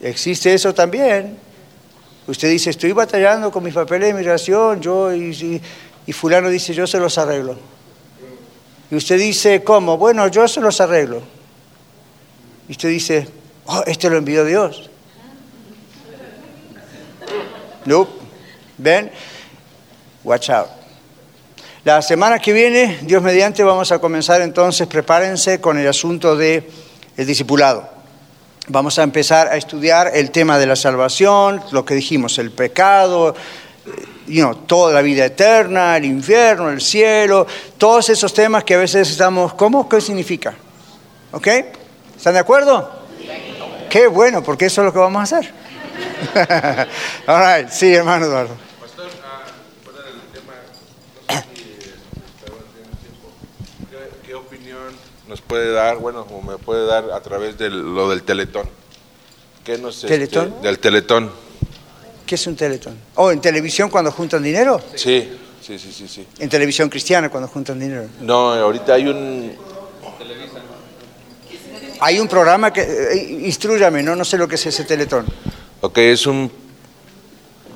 [0.00, 1.38] Existe eso también.
[2.30, 5.60] Usted dice, estoy batallando con mis papeles de inmigración, yo y,
[6.06, 7.56] y, fulano dice, yo se los arreglo.
[8.88, 9.98] Y usted dice, ¿cómo?
[9.98, 11.22] Bueno, yo se los arreglo.
[12.68, 13.26] Y usted dice,
[13.66, 14.88] oh, este lo envió Dios.
[17.84, 18.06] No.
[18.78, 19.10] ¿Ven?
[20.22, 20.68] Watch out.
[21.82, 26.64] La semana que viene, Dios mediante, vamos a comenzar entonces, prepárense con el asunto del
[27.16, 27.99] el discipulado.
[28.68, 33.34] Vamos a empezar a estudiar el tema de la salvación, lo que dijimos, el pecado,
[34.26, 37.46] you know, toda la vida eterna, el infierno, el cielo,
[37.78, 39.88] todos esos temas que a veces estamos, ¿cómo?
[39.88, 40.54] ¿Qué significa?
[41.32, 41.48] ¿Ok?
[42.16, 43.00] ¿Están de acuerdo?
[43.88, 45.52] Qué bueno, porque eso es lo que vamos a hacer.
[47.26, 47.70] All right.
[47.70, 48.56] Sí, hermano Eduardo.
[48.80, 50.52] Pastor, uh, fuera del tema,
[51.26, 51.76] no sé si tiene
[53.00, 53.30] tiempo.
[53.90, 54.94] ¿Qué, ¿Qué, opinión
[55.30, 58.68] nos puede dar, bueno, o me puede dar a través de lo del teletón?
[59.64, 60.48] ¿Qué nos, ¿Teletón?
[60.48, 61.30] Este, del teletón.
[62.26, 62.98] ¿Qué es un teletón?
[63.14, 64.80] ¿Oh, en televisión cuando juntan dinero?
[64.96, 65.30] Sí,
[65.62, 66.08] sí, sí, sí.
[66.08, 66.26] sí.
[66.40, 68.08] ¿En televisión cristiana cuando juntan dinero?
[68.20, 69.52] No, ahorita hay un...
[72.00, 72.80] Hay un programa que...
[72.80, 75.26] Eh, instruyame, no, no sé lo que es ese teletón.
[75.80, 76.50] Ok, es un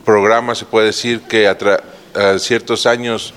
[0.05, 1.57] programa, se puede decir, que a,
[2.15, 3.33] a ciertos años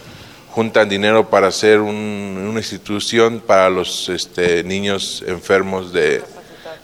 [0.57, 6.23] juntan dinero para hacer un, una institución para los este, niños enfermos de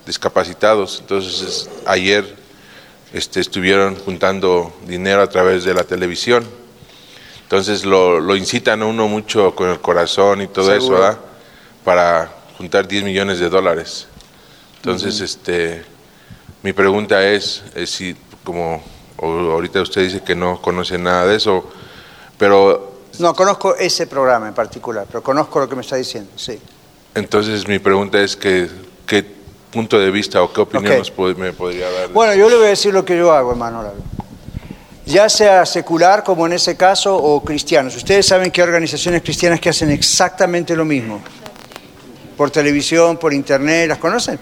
[0.05, 0.99] discapacitados.
[0.99, 2.23] Entonces, ayer
[3.13, 6.47] este, estuvieron juntando dinero a través de la televisión.
[7.41, 10.77] Entonces, lo, lo incitan a uno mucho con el corazón y todo Seguro.
[10.77, 11.19] eso, ¿verdad?
[11.83, 14.05] Para juntar 10 millones de dólares.
[14.75, 15.25] Entonces, uh -huh.
[15.25, 15.85] este
[16.61, 18.83] mi pregunta es, es, si, como
[19.17, 21.67] ahorita usted dice que no conoce nada de eso,
[22.37, 22.92] pero...
[23.19, 26.59] No conozco ese programa en particular, pero conozco lo que me está diciendo, sí.
[27.15, 28.67] Entonces mi pregunta es que,
[29.05, 29.23] qué
[29.71, 31.11] punto de vista o qué opinión okay.
[31.17, 32.09] nos, me podría dar.
[32.09, 33.83] Bueno, yo le voy a decir lo que yo hago, hermano.
[35.05, 37.95] Ya sea secular, como en ese caso, o cristianos.
[37.95, 41.21] Ustedes saben que hay organizaciones cristianas que hacen exactamente lo mismo.
[42.37, 44.39] Por televisión, por internet, ¿las conocen?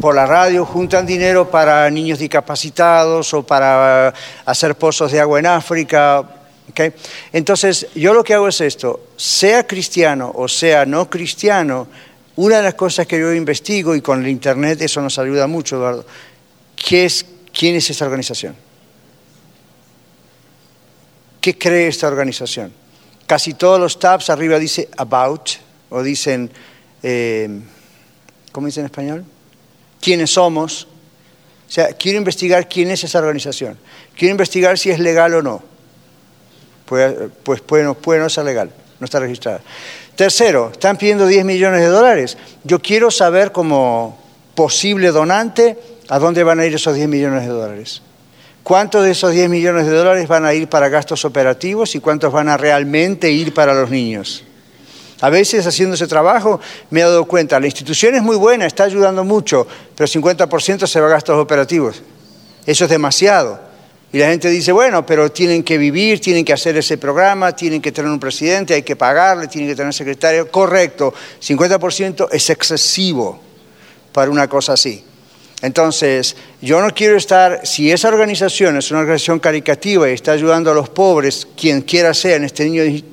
[0.00, 4.12] por la radio juntan dinero para niños discapacitados o para
[4.44, 6.24] hacer pozos de agua en África.
[7.32, 11.88] Entonces, yo lo que hago es esto, sea cristiano o sea no cristiano,
[12.36, 15.76] una de las cosas que yo investigo, y con el Internet eso nos ayuda mucho,
[15.76, 16.06] Eduardo,
[16.76, 18.56] ¿qué es, ¿quién es esta organización?
[21.40, 22.72] ¿Qué cree esta organización?
[23.26, 25.50] Casi todos los tabs arriba dice about
[25.90, 26.50] o dicen,
[27.02, 27.60] eh,
[28.52, 29.24] ¿cómo dice en español?
[30.02, 30.88] quiénes somos.
[31.68, 33.78] O sea, quiero investigar quién es esa organización.
[34.14, 35.62] Quiero investigar si es legal o no.
[37.42, 38.70] Pues, puede, no, puede no ser legal,
[39.00, 39.62] no está registrada.
[40.14, 42.36] Tercero, están pidiendo 10 millones de dólares.
[42.64, 44.18] Yo quiero saber como
[44.54, 45.78] posible donante
[46.10, 48.02] a dónde van a ir esos 10 millones de dólares.
[48.62, 52.30] ¿Cuántos de esos 10 millones de dólares van a ir para gastos operativos y cuántos
[52.30, 54.44] van a realmente ir para los niños?
[55.22, 58.84] A veces haciendo ese trabajo me he dado cuenta, la institución es muy buena, está
[58.84, 59.66] ayudando mucho,
[59.96, 62.02] pero 50% se va a gastos operativos.
[62.66, 63.71] Eso es demasiado.
[64.12, 67.80] Y la gente dice, bueno, pero tienen que vivir, tienen que hacer ese programa, tienen
[67.80, 70.50] que tener un presidente, hay que pagarle, tienen que tener secretario.
[70.50, 73.40] Correcto, 50% es excesivo
[74.12, 75.02] para una cosa así.
[75.62, 80.72] Entonces, yo no quiero estar, si esa organización es una organización caricativa y está ayudando
[80.72, 83.04] a los pobres, quien quiera sea, en este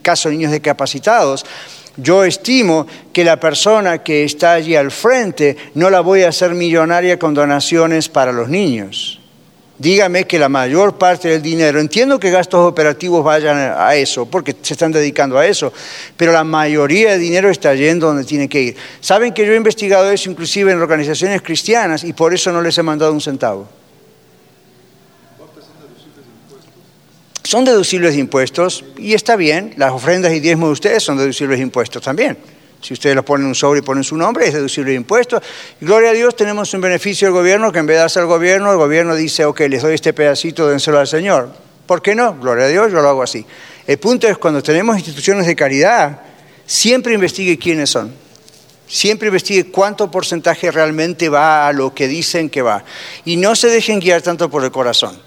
[0.00, 1.44] caso niños discapacitados,
[1.96, 6.54] yo estimo que la persona que está allí al frente no la voy a hacer
[6.54, 9.20] millonaria con donaciones para los niños.
[9.78, 14.56] Dígame que la mayor parte del dinero, entiendo que gastos operativos vayan a eso, porque
[14.62, 15.70] se están dedicando a eso,
[16.16, 18.76] pero la mayoría del dinero está yendo donde tiene que ir.
[19.00, 22.78] Saben que yo he investigado eso inclusive en organizaciones cristianas y por eso no les
[22.78, 23.68] he mandado un centavo.
[27.42, 31.58] Son deducibles de impuestos y está bien, las ofrendas y diezmos de ustedes son deducibles
[31.58, 32.38] de impuestos también.
[32.80, 35.42] Si ustedes lo ponen en un sobre y ponen su nombre, es deducible de impuestos.
[35.80, 38.28] Y gloria a Dios, tenemos un beneficio del gobierno que en vez de hacer el
[38.28, 41.50] gobierno, el gobierno dice, ok, les doy este pedacito, dénselo al Señor.
[41.86, 42.34] ¿Por qué no?
[42.34, 43.44] Gloria a Dios, yo lo hago así.
[43.86, 46.20] El punto es, cuando tenemos instituciones de caridad,
[46.66, 48.12] siempre investigue quiénes son.
[48.88, 52.84] Siempre investigue cuánto porcentaje realmente va a lo que dicen que va.
[53.24, 55.25] Y no se dejen guiar tanto por el corazón.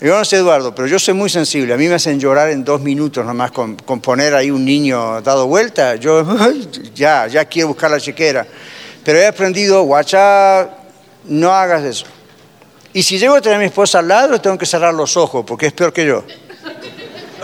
[0.00, 1.74] Yo no sé, Eduardo, pero yo soy muy sensible.
[1.74, 5.20] A mí me hacen llorar en dos minutos nomás con, con poner ahí un niño
[5.22, 5.96] dado vuelta.
[5.96, 6.24] Yo
[6.94, 8.46] ya, ya quiero buscar la chequera.
[9.04, 10.68] Pero he aprendido, guacha,
[11.24, 12.06] no hagas eso.
[12.92, 15.44] Y si llego a tener a mi esposa al lado, tengo que cerrar los ojos,
[15.44, 16.22] porque es peor que yo.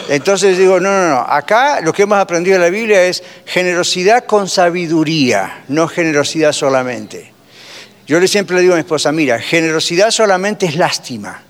[0.08, 1.26] Entonces digo, no, no, no.
[1.28, 7.32] Acá lo que hemos aprendido en la Biblia es generosidad con sabiduría, no generosidad solamente.
[8.06, 11.43] Yo siempre le digo a mi esposa, mira, generosidad solamente es lástima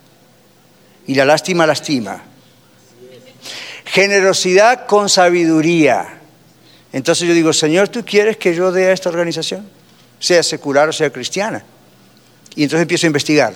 [1.07, 2.23] y la lástima lastima.
[3.85, 6.21] Generosidad con sabiduría.
[6.93, 9.69] Entonces yo digo, Señor, ¿tú quieres que yo dé a esta organización?
[10.19, 11.65] Sea secular o sea cristiana.
[12.57, 13.55] Y entonces empiezo a investigar.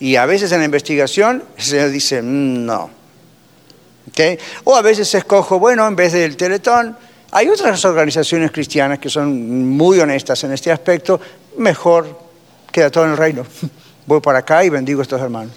[0.00, 2.90] Y a veces en la investigación el Señor dice, mm, no.
[4.10, 4.38] ¿Okay?
[4.64, 6.96] O a veces escojo, bueno, en vez del Teletón,
[7.30, 11.20] hay otras organizaciones cristianas que son muy honestas en este aspecto,
[11.56, 12.18] mejor
[12.70, 13.46] queda todo en el reino.
[14.06, 15.54] Voy para acá y bendigo a estos hermanos.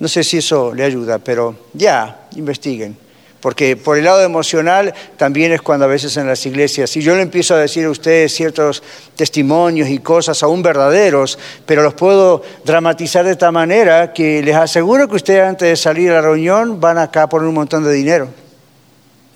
[0.00, 2.96] No sé si eso le ayuda, pero ya, investiguen.
[3.40, 7.14] Porque por el lado emocional también es cuando a veces en las iglesias, si yo
[7.14, 8.82] le empiezo a decir a ustedes ciertos
[9.14, 15.08] testimonios y cosas aún verdaderos, pero los puedo dramatizar de esta manera que les aseguro
[15.08, 17.92] que ustedes antes de salir a la reunión van acá a poner un montón de
[17.92, 18.28] dinero.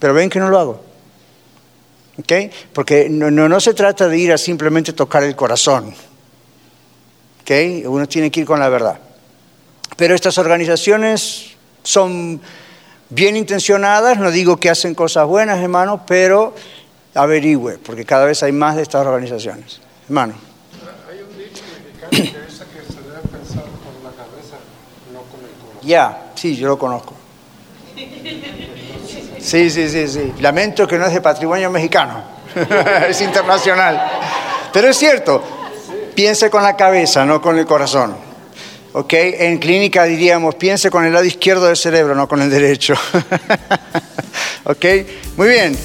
[0.01, 0.85] Pero ven que no lo hago.
[2.19, 2.33] ¿ok?
[2.73, 5.95] Porque no, no, no se trata de ir a simplemente tocar el corazón.
[7.43, 7.51] ¿ok?
[7.87, 8.99] Uno tiene que ir con la verdad.
[9.97, 12.41] Pero estas organizaciones son
[13.11, 16.55] bien intencionadas, no digo que hacen cosas buenas, hermano, pero
[17.15, 19.81] averigüe, porque cada vez hay más de estas organizaciones.
[20.07, 20.35] Hermano.
[21.11, 24.57] Hay un dicho mexicano que dice que se debe pensar con la cabeza,
[25.13, 25.89] no con el corazón.
[25.89, 27.15] Ya, sí, yo lo conozco.
[29.39, 30.33] Sí, sí, sí, sí.
[30.41, 32.23] Lamento que no es de patrimonio mexicano,
[33.09, 34.11] es internacional.
[34.73, 35.43] Pero es cierto,
[36.15, 38.32] piense con la cabeza, no con el corazón.
[38.93, 39.13] ¿Ok?
[39.15, 42.95] En clínica diríamos, piense con el lado izquierdo del cerebro, no con el derecho.
[44.65, 44.85] ¿Ok?
[45.37, 45.77] Muy bien.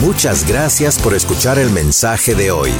[0.00, 2.72] Muchas gracias por escuchar el mensaje de hoy.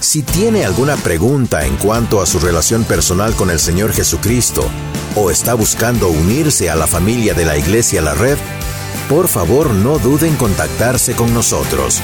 [0.00, 4.68] Si tiene alguna pregunta en cuanto a su relación personal con el Señor Jesucristo
[5.16, 8.36] o está buscando unirse a la familia de la Iglesia La Red,
[9.08, 12.02] por favor no duden en contactarse con nosotros.